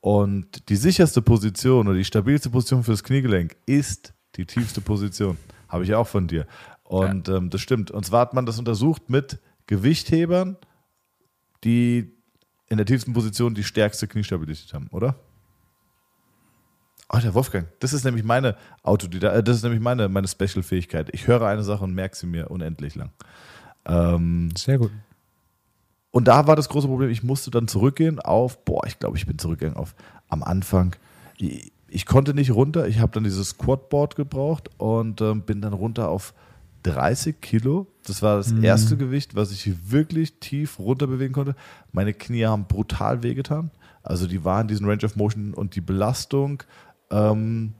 [0.00, 5.36] Und die sicherste Position oder die stabilste Position fürs Kniegelenk ist die tiefste Position.
[5.68, 6.46] Habe ich auch von dir.
[6.84, 7.36] Und ja.
[7.36, 7.90] ähm, das stimmt.
[7.90, 10.56] Und zwar hat man das untersucht mit Gewichthebern,
[11.62, 12.12] die
[12.68, 15.16] in der tiefsten Position die stärkste Kniestabilität haben, oder?
[17.12, 21.08] Oh, der Wolfgang, das ist nämlich meine Autodidakt, äh, das ist nämlich meine, meine Special-Fähigkeit.
[21.12, 23.10] Ich höre eine Sache und merke sie mir unendlich lang.
[23.84, 24.92] Ähm, Sehr gut.
[26.10, 29.26] Und da war das große Problem, ich musste dann zurückgehen auf, boah, ich glaube, ich
[29.26, 29.94] bin zurückgegangen auf
[30.28, 30.96] am Anfang.
[31.36, 35.72] Ich, ich konnte nicht runter, ich habe dann dieses Quadboard gebraucht und ähm, bin dann
[35.72, 36.34] runter auf
[36.84, 37.86] 30 Kilo.
[38.06, 38.64] Das war das mhm.
[38.64, 41.54] erste Gewicht, was ich wirklich tief runter bewegen konnte.
[41.92, 43.70] Meine Knie haben brutal wehgetan.
[44.02, 46.62] Also die waren in diesem Range of Motion und die Belastung,
[47.10, 47.74] ähm,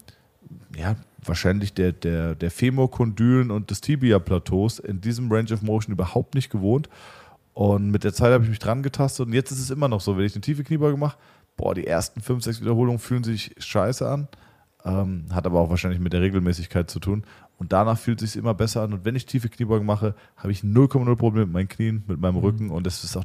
[0.77, 6.35] ja, wahrscheinlich der, der, der Femorkondylen und des Tibia-Plateaus in diesem Range of Motion überhaupt
[6.35, 6.89] nicht gewohnt.
[7.61, 10.01] Und mit der Zeit habe ich mich dran getastet und jetzt ist es immer noch
[10.01, 11.19] so, wenn ich eine tiefe Kniebeuge mache,
[11.59, 14.29] boah, die ersten fünf, sechs Wiederholungen fühlen sich scheiße an.
[14.83, 17.23] Ähm, hat aber auch wahrscheinlich mit der Regelmäßigkeit zu tun.
[17.59, 18.95] Und danach fühlt es sich immer besser an.
[18.95, 22.37] Und wenn ich tiefe Kniebeugen mache, habe ich 0,0 Probleme mit meinen Knien, mit meinem
[22.37, 22.41] mhm.
[22.41, 22.71] Rücken.
[22.71, 23.25] Und das ist auch,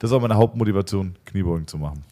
[0.00, 2.02] das ist auch meine Hauptmotivation, Kniebeugen zu machen.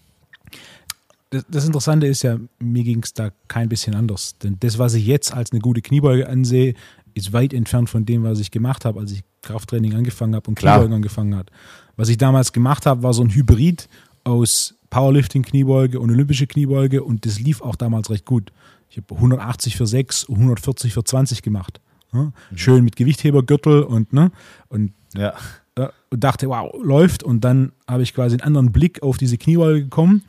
[1.30, 4.38] Das, das Interessante ist ja, mir ging es da kein bisschen anders.
[4.38, 6.74] Denn das, was ich jetzt als eine gute Kniebeuge ansehe,
[7.14, 10.58] ist weit entfernt von dem, was ich gemacht habe, als ich Krafttraining angefangen habe und
[10.58, 11.50] Kniebeugen angefangen hat.
[11.96, 13.88] Was ich damals gemacht habe, war so ein Hybrid
[14.24, 18.52] aus Powerlifting Kniebeuge und olympische Kniebeuge und das lief auch damals recht gut.
[18.90, 21.80] Ich habe 180 für 6, 140 für 20 gemacht.
[22.12, 22.32] Ne?
[22.50, 22.56] Mhm.
[22.56, 24.30] Schön mit Gewichthebergürtel und, ne?
[24.68, 25.34] Und ja.
[25.76, 27.22] äh, und dachte, wow, läuft.
[27.22, 30.22] Und dann habe ich quasi einen anderen Blick auf diese Kniebeuge gekommen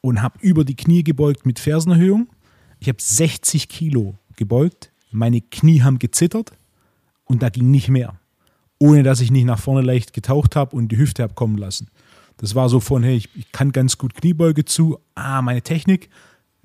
[0.00, 2.28] und habe über die Knie gebeugt mit Fersenerhöhung.
[2.78, 4.90] Ich habe 60 Kilo gebeugt.
[5.10, 6.52] Meine Knie haben gezittert
[7.26, 8.18] und da ging nicht mehr.
[8.78, 11.88] Ohne dass ich nicht nach vorne leicht getaucht habe und die Hüfte habe kommen lassen.
[12.38, 14.98] Das war so von, hey, ich, ich kann ganz gut Kniebeuge zu.
[15.14, 16.10] Ah, meine Technik.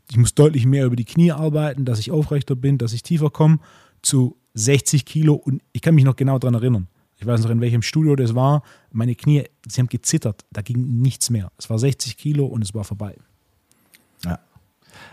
[0.09, 3.29] Ich muss deutlich mehr über die Knie arbeiten, dass ich aufrechter bin, dass ich tiefer
[3.29, 3.59] komme.
[4.01, 6.87] Zu 60 Kilo und ich kann mich noch genau daran erinnern.
[7.17, 8.63] Ich weiß noch, in welchem Studio das war.
[8.91, 10.43] Meine Knie, sie haben gezittert.
[10.51, 11.51] Da ging nichts mehr.
[11.57, 13.15] Es war 60 Kilo und es war vorbei.
[14.25, 14.39] Ja.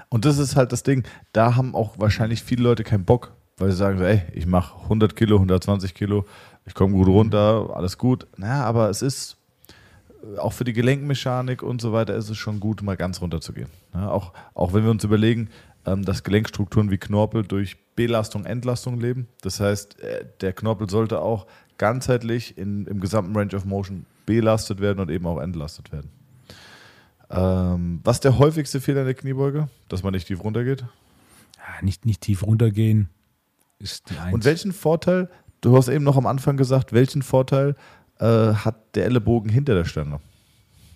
[0.08, 1.04] Und das ist halt das Ding.
[1.32, 4.80] Da haben auch wahrscheinlich viele Leute keinen Bock, weil sie sagen, so, ey, ich mache
[4.82, 6.24] 100 Kilo, 120 Kilo,
[6.66, 8.26] ich komme gut runter, alles gut.
[8.36, 9.36] Naja, aber es ist
[10.38, 13.52] auch für die Gelenkmechanik und so weiter ist es schon gut, mal ganz runter zu
[13.52, 13.68] gehen.
[13.94, 15.48] Ja, auch, auch wenn wir uns überlegen,
[15.86, 19.28] ähm, dass Gelenkstrukturen wie Knorpel durch Belastung, Entlastung leben.
[19.42, 21.46] Das heißt, äh, der Knorpel sollte auch
[21.78, 26.10] ganzheitlich in, im gesamten Range of Motion belastet werden und eben auch entlastet werden.
[27.30, 29.68] Ähm, was ist der häufigste Fehler in der Kniebeuge?
[29.88, 30.82] Dass man nicht tief runtergeht?
[31.56, 33.08] Ja, nicht, nicht tief runtergehen
[33.78, 34.34] ist die Eins.
[34.34, 35.28] Und welchen Vorteil,
[35.60, 37.74] du hast eben noch am Anfang gesagt, welchen Vorteil
[38.18, 40.20] äh, hat der Ellenbogen hinter der Stange?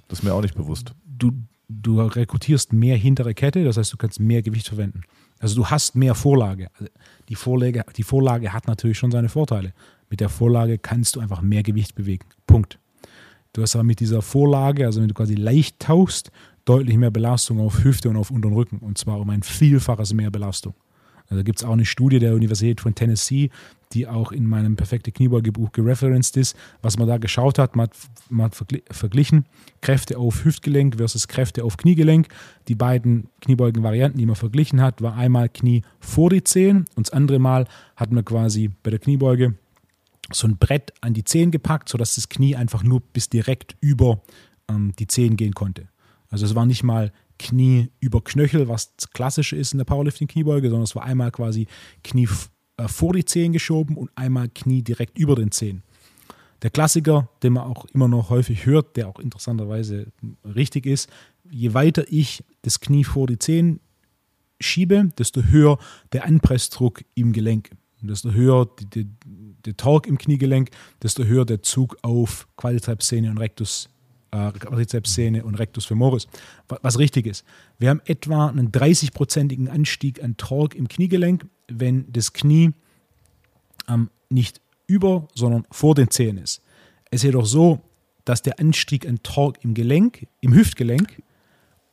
[0.08, 0.94] Das ist mir auch nicht bewusst.
[1.06, 1.32] Du,
[1.68, 5.02] du rekrutierst mehr hintere Kette, das heißt, du kannst mehr Gewicht verwenden.
[5.38, 6.68] Also du hast mehr Vorlage.
[6.78, 6.90] Also
[7.28, 7.84] die, Vorlage.
[7.96, 9.72] die Vorlage hat natürlich schon seine Vorteile.
[10.08, 12.26] Mit der Vorlage kannst du einfach mehr Gewicht bewegen.
[12.46, 12.78] Punkt.
[13.52, 16.30] Du hast aber mit dieser Vorlage, also wenn du quasi leicht tauchst,
[16.64, 18.78] deutlich mehr Belastung auf Hüfte und auf unteren Rücken.
[18.78, 20.74] Und zwar um ein Vielfaches mehr Belastung.
[21.32, 23.48] Also da gibt es auch eine Studie der Universität von Tennessee,
[23.94, 26.54] die auch in meinem perfekte Kniebeugebuch gereferenced ist.
[26.82, 27.96] Was man da geschaut hat, man hat,
[28.28, 29.46] man hat verglichen
[29.80, 32.28] Kräfte auf Hüftgelenk versus Kräfte auf Kniegelenk.
[32.68, 37.14] Die beiden Kniebeugen-Varianten, die man verglichen hat, war einmal Knie vor die Zehen und das
[37.14, 37.66] andere Mal
[37.96, 39.54] hat man quasi bei der Kniebeuge
[40.32, 44.20] so ein Brett an die Zehen gepackt, sodass das Knie einfach nur bis direkt über
[44.68, 45.88] ähm, die Zehen gehen konnte.
[46.28, 47.10] Also es war nicht mal
[47.42, 51.66] Knie über Knöchel, was klassisch ist in der Powerlifting-Kniebeuge, sondern es war einmal quasi
[52.04, 52.28] Knie
[52.76, 55.82] äh, vor die Zehen geschoben und einmal Knie direkt über den Zehen.
[56.62, 60.06] Der Klassiker, den man auch immer noch häufig hört, der auch interessanterweise
[60.44, 61.10] richtig ist,
[61.50, 63.80] je weiter ich das Knie vor die Zehen
[64.60, 65.78] schiebe, desto höher
[66.12, 67.70] der Anpressdruck im Gelenk.
[68.00, 70.70] Desto höher der Torque im Kniegelenk,
[71.02, 73.88] desto höher der Zug auf Quadrizepssehne und Rectus,
[74.32, 76.26] äh, Quadrizepssehne und Rectus femoris.
[76.68, 77.44] Was, was richtig ist.
[77.78, 82.72] Wir haben etwa einen 30-prozentigen Anstieg an Torque im Kniegelenk, wenn das Knie
[83.88, 86.62] ähm, nicht über, sondern vor den Zehen ist.
[87.10, 87.80] Es ist jedoch so,
[88.24, 91.22] dass der Anstieg an Torque im Gelenk, im Hüftgelenk,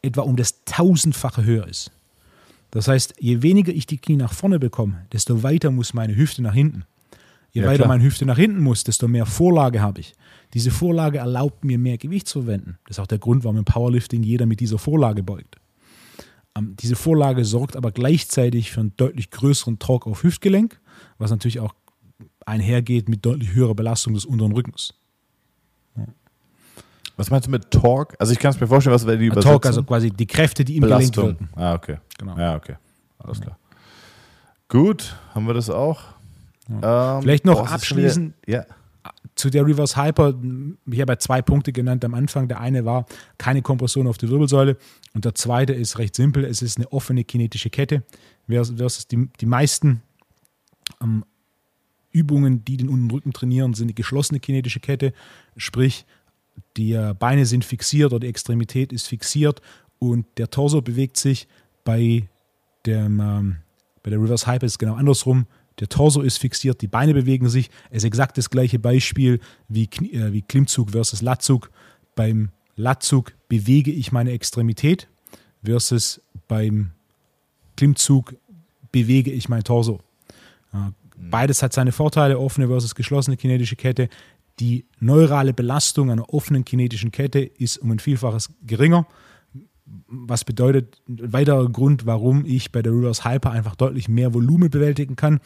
[0.02, 1.92] etwa um das tausendfache höher ist.
[2.72, 6.42] Das heißt, je weniger ich die Knie nach vorne bekomme, desto weiter muss meine Hüfte
[6.42, 6.86] nach hinten.
[7.52, 10.14] Je ja, weiter meine Hüfte nach hinten muss, desto mehr Vorlage habe ich.
[10.54, 12.78] Diese Vorlage erlaubt mir mehr Gewicht zu verwenden.
[12.86, 15.58] Das ist auch der Grund, warum im Powerlifting jeder mit dieser Vorlage beugt.
[16.56, 20.80] Ähm, diese Vorlage sorgt aber gleichzeitig für einen deutlich größeren Torque auf Hüftgelenk,
[21.18, 21.74] was natürlich auch
[22.46, 24.94] einhergeht mit deutlich höherer Belastung des unteren Rückens.
[27.20, 28.16] Was meinst du mit Torque?
[28.18, 29.52] Also ich kann es mir vorstellen, was wäre die Übersetzung?
[29.52, 31.26] Torque, also quasi die Kräfte, die im Belastung.
[31.26, 31.60] Gelenk wirken.
[31.62, 31.98] Ah, okay.
[32.18, 32.38] Genau.
[32.38, 32.76] Ja, okay.
[33.18, 33.58] Alles klar.
[34.70, 36.00] Gut, haben wir das auch.
[36.70, 37.18] Ja.
[37.18, 38.66] Ähm, Vielleicht noch abschließend ja.
[39.36, 40.34] zu der Reverse Hyper.
[40.90, 42.48] Ich habe ja zwei Punkte genannt am Anfang.
[42.48, 43.06] Der eine war
[43.38, 44.78] keine Kompression auf der Wirbelsäule
[45.14, 46.46] und der zweite ist recht simpel.
[46.46, 48.04] Es ist eine offene kinetische Kette
[48.48, 50.02] versus die, die meisten
[51.02, 51.26] ähm,
[52.12, 55.14] Übungen, die den unteren Rücken trainieren, sind eine geschlossene kinetische Kette.
[55.58, 56.06] Sprich,
[56.76, 59.62] die Beine sind fixiert oder die Extremität ist fixiert
[60.00, 61.48] und der Torso bewegt sich
[61.84, 62.28] bei,
[62.86, 63.56] dem, ähm,
[64.04, 65.46] bei der Reverse Hyper ist genau andersrum.
[65.80, 67.70] Der Torso ist fixiert, die Beine bewegen sich.
[67.90, 71.72] Es ist exakt das gleiche Beispiel wie, äh, wie Klimmzug versus Latzug.
[72.16, 75.08] Beim Latzug bewege ich meine Extremität
[75.64, 76.92] versus beim
[77.78, 78.36] Klimmzug
[78.92, 80.00] bewege ich mein Torso.
[80.74, 84.10] Äh, beides hat seine Vorteile, offene versus geschlossene kinetische Kette.
[84.60, 89.08] Die neurale Belastung einer offenen kinetischen Kette ist um ein Vielfaches geringer.
[90.08, 94.70] Was bedeutet, ein weiterer Grund, warum ich bei der Reverse Hyper einfach deutlich mehr Volumen
[94.70, 95.40] bewältigen kann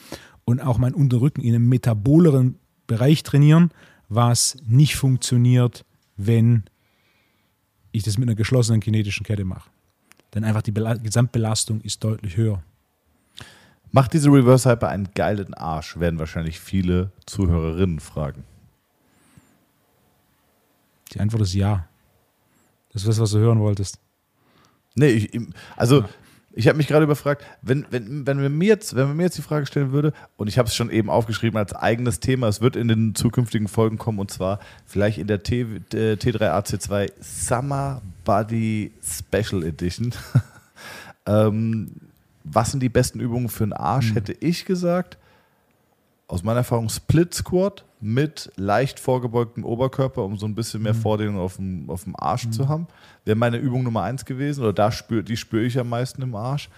[0.46, 3.72] und auch meinen Unterrücken in einem metaboleren Bereich trainieren,
[4.10, 5.86] was nicht funktioniert,
[6.18, 6.64] wenn
[7.92, 9.70] ich das mit einer geschlossenen kinetischen Kette mache.
[10.34, 12.64] Denn einfach die Bela Gesamtbelastung ist deutlich höher.
[13.92, 18.44] Macht diese Reverse Hyper einen geilen Arsch, werden wahrscheinlich viele Zuhörerinnen fragen.
[21.14, 21.88] Die Antwort ist ja.
[22.92, 24.00] Das ist das, was du hören wolltest.
[24.96, 25.40] Nee, ich,
[25.76, 26.06] also.
[26.56, 29.40] Ich habe mich gerade überfragt, wenn, wenn, wenn, wir mir jetzt, wenn man mir jetzt
[29.40, 32.62] die Frage stellen würde, und ich habe es schon eben aufgeschrieben als eigenes Thema, es
[32.62, 38.04] wird in den zukünftigen Folgen kommen, und zwar vielleicht in der T, äh, T3AC2 Summer
[38.24, 40.14] Body Special Edition.
[41.26, 41.90] ähm,
[42.44, 44.14] was sind die besten Übungen für den Arsch, hm.
[44.14, 45.18] hätte ich gesagt.
[46.28, 51.00] Aus meiner Erfahrung Split Squat mit leicht vorgebeugtem Oberkörper, um so ein bisschen mehr mhm.
[51.00, 52.52] Vordehnung auf dem, auf dem Arsch mhm.
[52.52, 52.88] zu haben.
[53.24, 56.36] Wäre meine Übung Nummer eins gewesen, oder da spür, die spüre ich am meisten im
[56.36, 56.70] Arsch.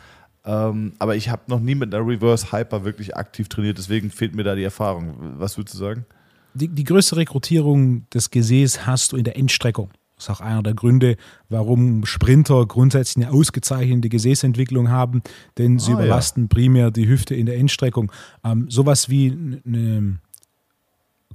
[0.45, 4.35] Ähm, aber ich habe noch nie mit einer Reverse Hyper wirklich aktiv trainiert, deswegen fehlt
[4.35, 5.15] mir da die Erfahrung.
[5.39, 6.05] Was würdest du sagen?
[6.53, 9.89] Die, die größte Rekrutierung des Gesäß hast du in der Endstreckung.
[10.15, 11.17] Das ist auch einer der Gründe,
[11.49, 15.21] warum Sprinter grundsätzlich eine ausgezeichnete Gesäßentwicklung haben,
[15.57, 16.47] denn sie ah, überlasten ja.
[16.49, 18.11] primär die Hüfte in der Endstreckung.
[18.43, 20.19] Ähm, sowas wie eine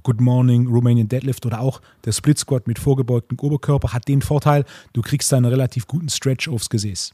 [0.03, 4.65] Good Morning Romanian Deadlift oder auch der Split Squat mit vorgebeugtem Oberkörper hat den Vorteil,
[4.93, 7.13] du kriegst da einen relativ guten Stretch aufs Gesäß.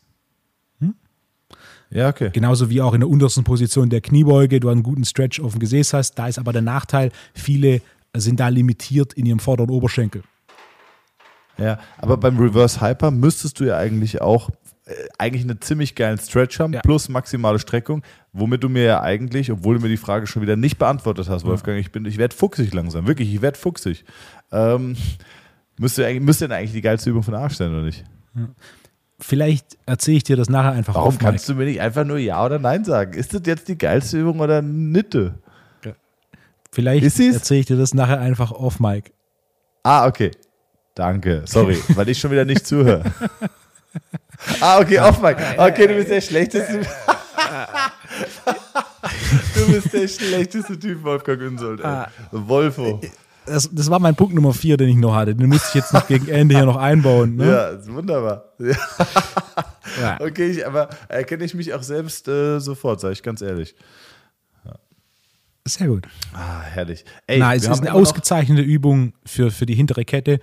[0.79, 0.95] Hm?
[1.89, 2.29] Ja, okay.
[2.33, 5.59] Genauso wie auch in der untersten Position der Kniebeuge, du einen guten Stretch auf dem
[5.59, 6.15] Gesäß hast.
[6.15, 7.81] Da ist aber der Nachteil, viele
[8.15, 10.23] sind da limitiert in ihrem vorderen Oberschenkel.
[11.57, 14.49] Ja, aber beim Reverse Hyper müsstest du ja eigentlich auch
[14.85, 16.81] äh, eigentlich einen ziemlich geilen Stretch haben, ja.
[16.81, 18.03] plus maximale Streckung,
[18.39, 21.45] womit du mir ja eigentlich, obwohl du mir die Frage schon wieder nicht beantwortet hast,
[21.45, 24.05] Wolfgang, ich bin, ich werde fuchsig langsam, wirklich, ich werde fuchsig.
[24.51, 24.95] Ähm,
[25.77, 28.03] müsste, müsste denn eigentlich die geilste Übung von Arsch sein, oder nicht?
[29.19, 32.17] Vielleicht erzähle ich dir das nachher einfach Warum auf, kannst du mir nicht einfach nur
[32.17, 33.13] Ja oder Nein sagen?
[33.13, 35.39] Ist das jetzt die geilste Übung oder Nitte?
[36.71, 39.11] Vielleicht erzähle ich dir das nachher einfach auf, Mike.
[39.81, 40.31] Ah, okay.
[40.93, 41.43] Danke.
[41.45, 43.03] Sorry, weil ich schon wieder nicht zuhöre.
[44.61, 45.41] Ah, okay, off Mike.
[45.57, 46.81] Okay, du bist der schlechteste.
[49.55, 51.83] du bist der schlechteste Typ, Wolfgang Unsold.
[51.83, 52.09] Ah.
[52.31, 53.01] Wolfo.
[53.45, 55.33] Das, das, war mein Punkt Nummer vier, den ich noch hatte.
[55.33, 57.37] Den musste ich jetzt noch gegen Ende hier noch einbauen.
[57.37, 57.47] Ne?
[57.47, 58.45] Ja, ist wunderbar.
[58.59, 58.75] Ja.
[60.19, 63.73] Okay, ich, aber erkenne ich mich auch selbst äh, sofort, sage ich ganz ehrlich.
[65.67, 66.07] Sehr gut.
[66.33, 67.03] Ah, herrlich.
[67.25, 70.39] Ey, Na, es ist eine ausgezeichnete Übung für, für die hintere Kette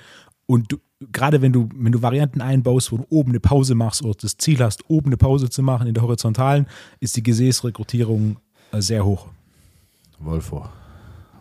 [0.47, 0.79] und du,
[1.13, 4.37] gerade wenn du, wenn du Varianten einbaust, wo du oben eine Pause machst oder das
[4.37, 6.67] Ziel hast, oben eine Pause zu machen in der horizontalen,
[7.01, 8.39] ist die Gesäßrekrutierung
[8.73, 9.29] äh, sehr hoch.
[10.19, 10.69] Wolfo,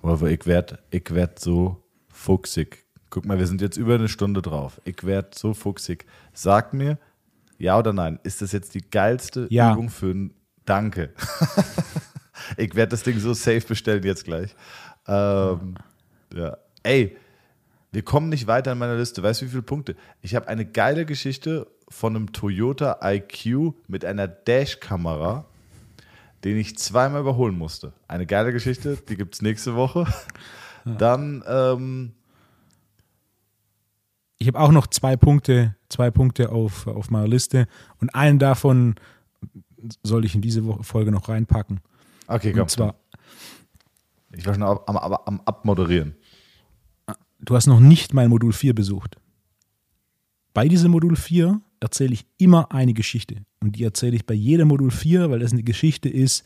[0.02, 1.78] Wolfo, ich werde ich werd so
[2.10, 2.86] fuchsig.
[3.10, 4.82] Guck mal, wir sind jetzt über eine Stunde drauf.
[4.86, 6.06] Ich werde so fuchsig.
[6.34, 6.98] Sag mir,
[7.58, 9.74] ja oder nein, ist das jetzt die geilste ja.
[9.74, 10.34] Übung für ein
[10.66, 11.14] Danke?
[12.58, 14.56] ich werde das Ding so safe bestellen jetzt gleich.
[15.08, 15.76] Ähm,
[16.34, 16.58] ja.
[16.84, 17.16] Ey,
[17.94, 19.22] wir kommen nicht weiter in meiner Liste.
[19.22, 19.96] Weißt du, wie viele Punkte?
[20.22, 25.46] Ich habe eine geile Geschichte von einem Toyota IQ mit einer Dash-Kamera,
[26.44, 27.94] den ich zweimal überholen musste.
[28.08, 30.08] Eine geile Geschichte, die gibt es nächste Woche.
[30.86, 30.96] Ja.
[30.96, 31.44] Dann.
[31.48, 32.12] Ähm,
[34.40, 37.68] ich habe auch noch zwei Punkte, zwei Punkte auf, auf meiner Liste
[38.02, 38.96] und einen davon
[40.02, 41.80] soll ich in diese Folge noch reinpacken.
[42.28, 42.64] Okay, komm.
[42.64, 42.96] Und zwar,
[44.34, 46.18] ich war schon am, am, am Abmoderieren
[47.46, 49.18] du hast noch nicht mein Modul 4 besucht.
[50.54, 53.38] Bei diesem Modul 4 erzähle ich immer eine Geschichte.
[53.60, 56.44] Und die erzähle ich bei jedem Modul 4, weil das eine Geschichte ist,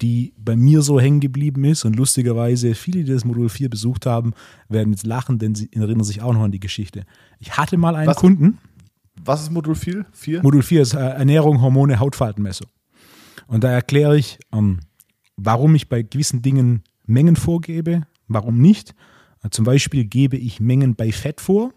[0.00, 1.84] die bei mir so hängen geblieben ist.
[1.84, 4.32] Und lustigerweise, viele, die das Modul 4 besucht haben,
[4.68, 7.04] werden jetzt lachen, denn sie erinnern sich auch noch an die Geschichte.
[7.38, 8.58] Ich hatte mal einen was, Kunden.
[9.22, 10.06] Was ist Modul 4?
[10.12, 10.42] 4?
[10.42, 12.66] Modul 4 ist äh, Ernährung, Hormone, Hautfaltenmessung.
[13.46, 14.80] Und da erkläre ich, ähm,
[15.36, 18.94] warum ich bei gewissen Dingen Mengen vorgebe, warum nicht
[19.50, 21.72] zum Beispiel gebe ich Mengen bei Fett vor,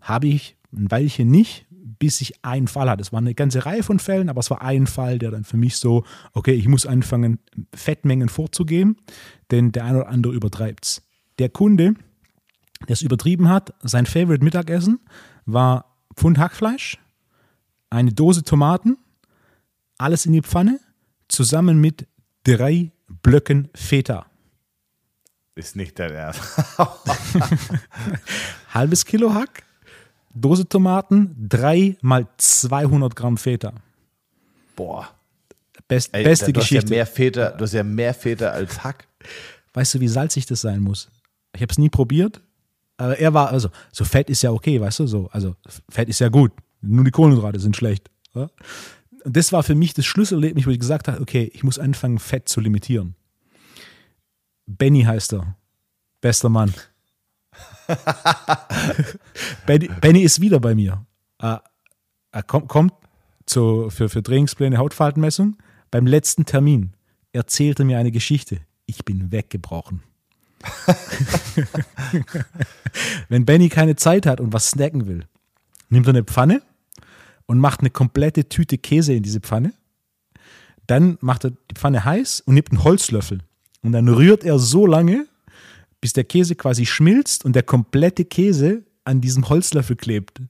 [0.00, 1.66] habe ich ein Weilchen nicht,
[1.98, 3.02] bis ich einen Fall hatte.
[3.02, 5.56] Es war eine ganze Reihe von Fällen, aber es war ein Fall, der dann für
[5.56, 7.38] mich so, okay, ich muss anfangen,
[7.74, 8.96] Fettmengen vorzugeben,
[9.50, 11.02] denn der eine oder andere übertreibt es.
[11.38, 11.94] Der Kunde,
[12.86, 15.00] der es übertrieben hat, sein Favorite Mittagessen
[15.46, 16.98] war Pfund Hackfleisch,
[17.90, 18.98] eine Dose Tomaten,
[19.98, 20.80] alles in die Pfanne,
[21.28, 22.06] zusammen mit
[22.44, 22.90] drei
[23.22, 24.26] Blöcken Feta.
[25.56, 26.40] Ist nicht dein Ernst.
[28.74, 29.62] Halbes Kilo Hack,
[30.34, 33.72] Dose Tomaten, drei mal 200 Gramm Feta.
[34.74, 35.08] Boah.
[35.86, 36.86] Best, Ey, beste du Geschichte.
[36.86, 39.06] Hast ja mehr Feta, du hast ja mehr Feta als Hack.
[39.74, 41.08] Weißt du, wie salzig das sein muss?
[41.54, 42.40] Ich habe es nie probiert,
[42.96, 45.28] aber er war, also, so Fett ist ja okay, weißt du, so.
[45.30, 45.54] Also,
[45.88, 46.52] Fett ist ja gut.
[46.80, 48.10] Nur die Kohlenhydrate sind schlecht.
[48.34, 48.48] Ja?
[49.24, 52.18] Und das war für mich das Schlüsselerlebnis, wo ich gesagt habe, okay, ich muss anfangen,
[52.18, 53.14] Fett zu limitieren.
[54.66, 55.56] Benny heißt er.
[56.20, 56.72] Bester Mann.
[59.66, 61.04] Benny, Benny, ist wieder bei mir.
[61.38, 61.62] Er,
[62.32, 62.94] er kommt, kommt
[63.46, 65.56] zu, für, für Trainingspläne Hautfaltenmessung.
[65.90, 66.94] Beim letzten Termin
[67.32, 68.60] erzählte mir eine Geschichte.
[68.86, 70.02] Ich bin weggebrochen.
[73.28, 75.26] Wenn Benny keine Zeit hat und was snacken will,
[75.88, 76.62] nimmt er eine Pfanne
[77.46, 79.74] und macht eine komplette Tüte Käse in diese Pfanne
[80.86, 83.40] Dann macht er die Pfanne heiß und nimmt einen Holzlöffel.
[83.84, 85.26] Und dann rührt er so lange,
[86.00, 90.40] bis der Käse quasi schmilzt und der komplette Käse an diesem Holzlöffel klebt.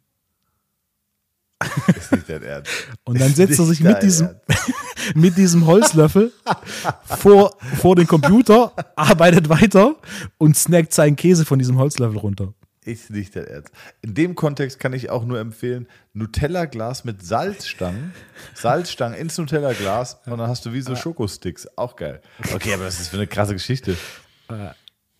[1.96, 2.70] Ist nicht dein Ernst.
[3.04, 4.28] Und dann setzt er sich mit diesem,
[5.14, 6.32] mit diesem Holzlöffel
[7.04, 9.96] vor, vor den Computer, arbeitet weiter
[10.36, 12.52] und snackt seinen Käse von diesem Holzlöffel runter.
[12.84, 13.72] Ist nicht dein Ernst.
[14.02, 18.12] In dem Kontext kann ich auch nur empfehlen, Nutella-Glas mit Salzstangen.
[18.54, 21.66] Salzstangen ins Nutella-Glas und dann hast du wie so Schokosticks.
[21.76, 22.20] Auch geil.
[22.54, 23.96] Okay, aber das ist für eine krasse Geschichte.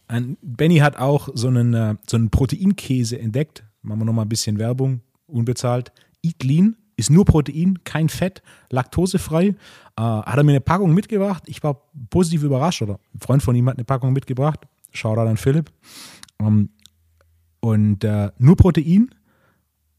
[0.08, 3.64] Ein Benny hat auch so einen, äh, so einen Proteinkäse entdeckt.
[3.80, 5.90] Machen wir nochmal ein bisschen Werbung, unbezahlt.
[6.22, 9.46] Eat Lean ist nur Protein, kein Fett, laktosefrei.
[9.46, 9.54] Äh,
[9.96, 11.44] hat er mir eine Packung mitgebracht.
[11.46, 12.82] Ich war positiv überrascht.
[12.82, 14.60] Oder ein Freund von ihm hat eine Packung mitgebracht.
[14.92, 15.72] Shoutout an Philipp.
[16.40, 16.70] Ähm,
[17.64, 19.08] und äh, nur Protein.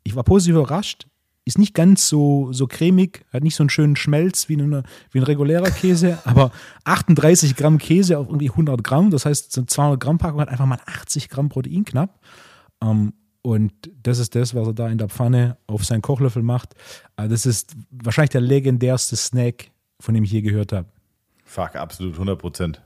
[0.04, 1.08] Ich war positiv überrascht.
[1.46, 5.20] Ist nicht ganz so, so cremig, hat nicht so einen schönen Schmelz wie, eine, wie
[5.20, 6.52] ein regulärer Käse, aber
[6.84, 9.10] 38 Gramm Käse auf irgendwie 100 Gramm.
[9.10, 12.20] Das heißt, so eine 200 Gramm Packung hat einfach mal 80 Gramm Protein knapp.
[12.84, 16.76] Ähm, und das ist das, was er da in der Pfanne auf seinen Kochlöffel macht.
[17.18, 20.88] Äh, das ist wahrscheinlich der legendärste Snack, von dem ich je gehört habe.
[21.46, 22.84] Fuck, absolut, 100 Prozent.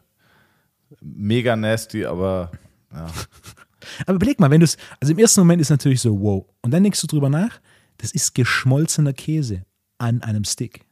[1.02, 2.52] Mega nasty, aber
[2.94, 3.08] ja.
[4.06, 6.46] Aber überleg mal, wenn du es, also im ersten Moment ist natürlich so, wow.
[6.62, 7.60] Und dann denkst du drüber nach,
[7.98, 9.66] das ist geschmolzener Käse
[9.98, 10.86] an einem Stick.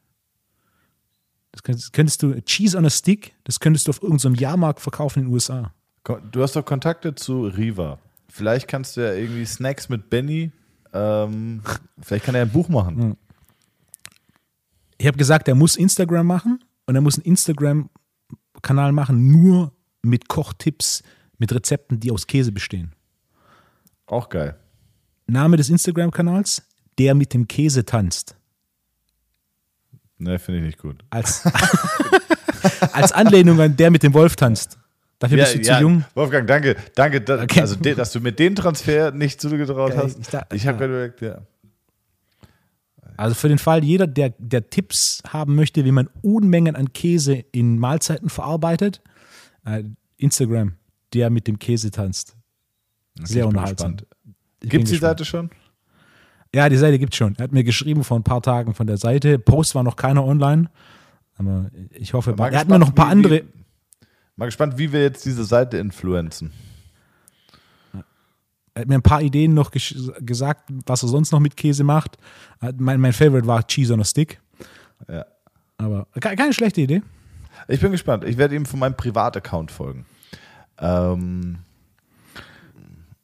[1.52, 5.20] Das könntest, könntest du, Cheese on a Stick, das könntest du auf irgendeinem Jahrmarkt verkaufen
[5.20, 5.74] in den USA.
[6.32, 8.00] Du hast doch Kontakte zu Riva.
[8.30, 10.52] Vielleicht kannst du ja irgendwie Snacks mit Benny.
[10.94, 11.62] Ähm,
[12.00, 13.18] vielleicht kann er ein Buch machen.
[14.98, 20.28] Ich habe gesagt, er muss Instagram machen und er muss einen Instagram-Kanal machen, nur mit
[20.28, 21.04] Kochtipps,
[21.38, 22.94] mit Rezepten, die aus Käse bestehen.
[24.06, 24.56] Auch geil.
[25.28, 26.64] Name des Instagram-Kanals,
[26.98, 28.36] der mit dem Käse tanzt.
[30.18, 31.04] Ne, finde ich nicht gut.
[31.10, 31.44] Als,
[32.94, 34.80] als Anlehnung an der mit dem Wolf tanzt.
[35.20, 36.06] Dafür bist du zu jung.
[36.16, 36.76] Wolfgang, danke.
[36.96, 37.62] Danke, da, Okay.
[37.62, 40.20] also, de, dass du mit dem Transfer nicht zugetraut Ja, hast.
[40.20, 41.42] ich da- Ich habe überlegt, ja.
[43.16, 47.34] Also für den Fall, jeder, der, der Tipps haben möchte, wie man Unmengen an Käse
[47.52, 49.02] in Mahlzeiten verarbeitet,
[49.66, 49.84] äh,
[50.18, 50.74] Instagram,
[51.18, 52.36] der mit dem Käse tanzt.
[53.16, 53.98] Sehr ich bin unterhaltsam.
[54.62, 54.98] Gibt es die.
[54.98, 55.50] Seite schon?
[56.54, 57.36] Ja, die Seite gibt's schon.
[57.38, 59.38] Er hat mir geschrieben vor ein paar Tagen von der Seite.
[59.40, 60.70] Post war noch keiner online.
[61.36, 63.36] Aber ich hoffe, Mal er hat mir noch ein paar wie- andere.
[63.36, 63.44] Wie,
[64.36, 66.52] mal gespannt, wie wir jetzt diese Seite influenzen.
[68.74, 72.18] Er hat mir ein paar Ideen noch gesagt, was er sonst noch mit Käse macht.
[72.78, 74.40] Mein, mein Favorite war Cheese on a Stick.
[75.08, 75.26] Ja.
[75.78, 77.02] Aber ke- keine schlechte Idee.
[77.68, 78.24] Ich bin gespannt.
[78.24, 80.06] Ich werde ihm von meinem Privataccount folgen.
[80.80, 81.58] Ähm,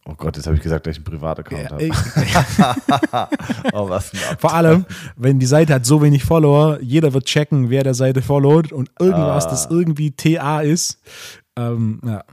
[0.06, 1.90] oh Gott, jetzt habe ich gesagt, dass ich einen Privataccount habe.
[3.74, 4.86] Oh, was ein Vor allem,
[5.16, 8.92] wenn die Seite hat so wenig Follower, jeder wird checken, wer der Seite followt und
[9.00, 9.50] irgendwas, Ah.
[9.50, 11.00] das irgendwie TA ist.
[11.56, 12.24] Ähm, ja.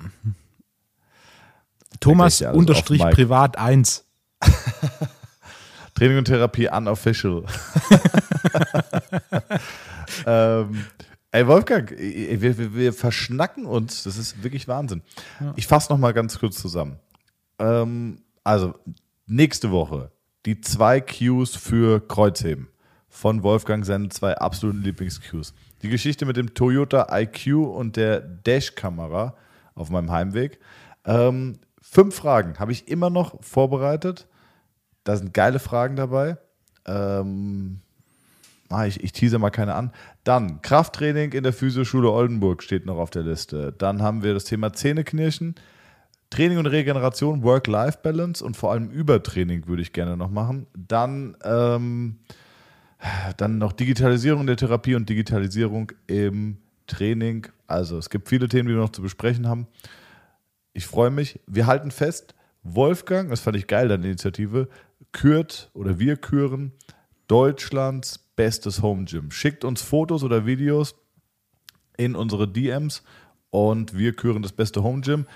[2.00, 4.06] Thomas unterstrich privat 1.
[5.94, 7.44] Training und Therapie unofficial.
[10.26, 10.84] ähm,
[11.33, 14.05] ey, Wolfgang, wir, wir, wir verschnacken uns.
[14.05, 15.03] Das ist wirklich Wahnsinn.
[15.57, 16.99] Ich fasse noch mal ganz kurz zusammen.
[17.59, 18.74] Ähm, also,
[19.26, 20.11] nächste Woche
[20.47, 22.68] die zwei Cues für Kreuzheben
[23.09, 25.53] von Wolfgang, seine zwei absoluten Lieblings-Cues.
[25.83, 29.37] Die Geschichte mit dem Toyota IQ und der Dash-Kamera
[29.74, 30.61] auf meinem Heimweg.
[31.05, 34.28] Ähm, fünf Fragen habe ich immer noch vorbereitet.
[35.05, 36.39] Da sind geile Fragen dabei.
[36.87, 37.81] Ähm,
[38.70, 39.92] ah, ich, ich tease mal keine an.
[40.24, 43.74] Dann Krafttraining in der Physioschule Oldenburg steht noch auf der Liste.
[43.76, 45.56] Dann haben wir das Thema Zähneknirschen.
[46.30, 50.68] Training und Regeneration, Work-Life-Balance und vor allem Übertraining würde ich gerne noch machen.
[50.74, 52.20] Dann, ähm,
[53.36, 57.48] dann noch Digitalisierung der Therapie und Digitalisierung im Training.
[57.66, 59.66] Also es gibt viele Themen, die wir noch zu besprechen haben.
[60.72, 61.40] Ich freue mich.
[61.48, 64.68] Wir halten fest, Wolfgang, das fand ich geil, deine Initiative,
[65.10, 66.72] kürt oder wir küren
[67.31, 69.31] Deutschlands bestes Home Gym.
[69.31, 70.97] Schickt uns Fotos oder Videos
[71.97, 73.05] in unsere DMs
[73.51, 75.27] und wir küren das beste Home Gym.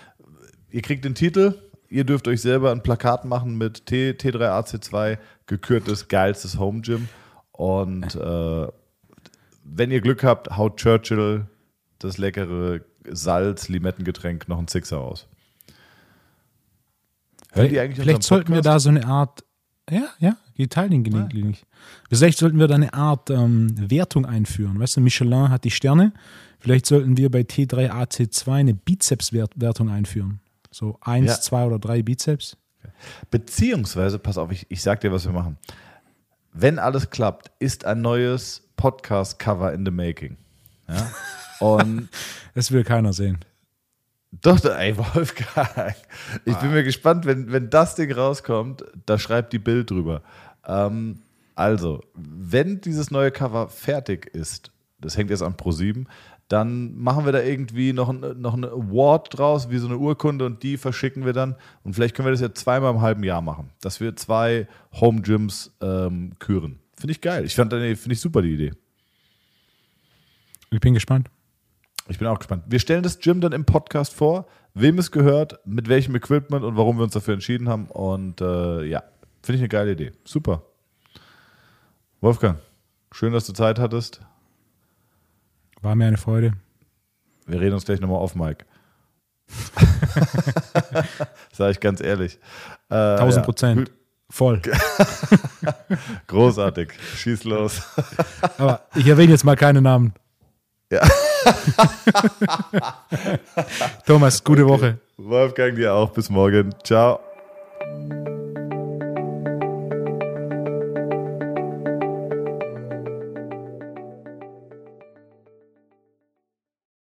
[0.70, 1.54] Ihr kriegt den Titel,
[1.88, 7.08] ihr dürft euch selber ein Plakat machen mit T, T3AC2, gekürtes, geilstes Home Gym.
[7.52, 8.66] Und äh,
[9.62, 11.46] wenn ihr Glück habt, haut Churchill
[12.00, 15.28] das leckere Salz-Limettengetränk noch ein Sixer aus.
[17.52, 19.44] Hören die eigentlich Vielleicht sollten wir da so eine Art,
[19.88, 21.64] ja, ja, die teilen gelegentlich.
[22.08, 24.78] Vielleicht sollten wir da eine Art ähm, Wertung einführen.
[24.78, 26.12] Weißt du, Michelin hat die Sterne.
[26.60, 30.40] Vielleicht sollten wir bei T3AC2 eine Bizeps-Wertung einführen.
[30.70, 31.40] So eins, Ja.
[31.40, 32.56] zwei oder drei Bizeps.
[33.30, 35.56] Beziehungsweise, pass auf, ich, ich sag dir, was wir machen.
[36.52, 40.36] wenn alles klappt, ist ein neues Podcast-Cover in the making.
[40.88, 41.10] Ja?
[41.60, 42.08] Und
[42.54, 43.38] Das will keiner sehen.
[44.42, 45.94] Doch, ey, Wolfgang,
[46.44, 50.22] ich bin mir gespannt, wenn, wenn das Ding rauskommt, da schreibt die Bild drüber.
[50.66, 51.20] Ähm,
[51.54, 56.06] also, wenn dieses neue Cover fertig ist, das hängt jetzt an Pro7,
[56.48, 60.44] dann machen wir da irgendwie noch, ein, noch eine Award draus, wie so eine Urkunde
[60.44, 61.56] und die verschicken wir dann.
[61.82, 65.22] Und vielleicht können wir das ja zweimal im halben Jahr machen, dass wir zwei Home
[65.22, 66.80] Gyms ähm, küren.
[66.96, 67.44] Finde ich geil.
[67.44, 68.72] Ich fand, finde ich super die Idee.
[70.70, 71.30] Ich bin gespannt.
[72.08, 72.64] Ich bin auch gespannt.
[72.66, 76.76] Wir stellen das Gym dann im Podcast vor, wem es gehört, mit welchem Equipment und
[76.76, 77.86] warum wir uns dafür entschieden haben.
[77.86, 79.02] Und äh, ja,
[79.42, 80.12] finde ich eine geile Idee.
[80.24, 80.62] Super.
[82.20, 82.58] Wolfgang,
[83.12, 84.20] schön, dass du Zeit hattest.
[85.80, 86.52] War mir eine Freude.
[87.46, 88.64] Wir reden uns gleich nochmal auf, Mike.
[91.52, 92.38] Sag ich ganz ehrlich.
[92.90, 93.42] Äh, 1000 ja.
[93.42, 93.92] Prozent.
[94.30, 94.60] Voll.
[96.26, 96.92] Großartig.
[97.16, 97.82] Schieß los.
[98.58, 100.14] Aber ich erwähne jetzt mal keine Namen.
[100.94, 101.02] Ja.
[104.06, 104.70] Thomas, gute okay.
[104.70, 104.98] Woche.
[105.16, 106.10] Wolfgang, dir auch.
[106.10, 106.74] Bis morgen.
[106.84, 107.20] Ciao.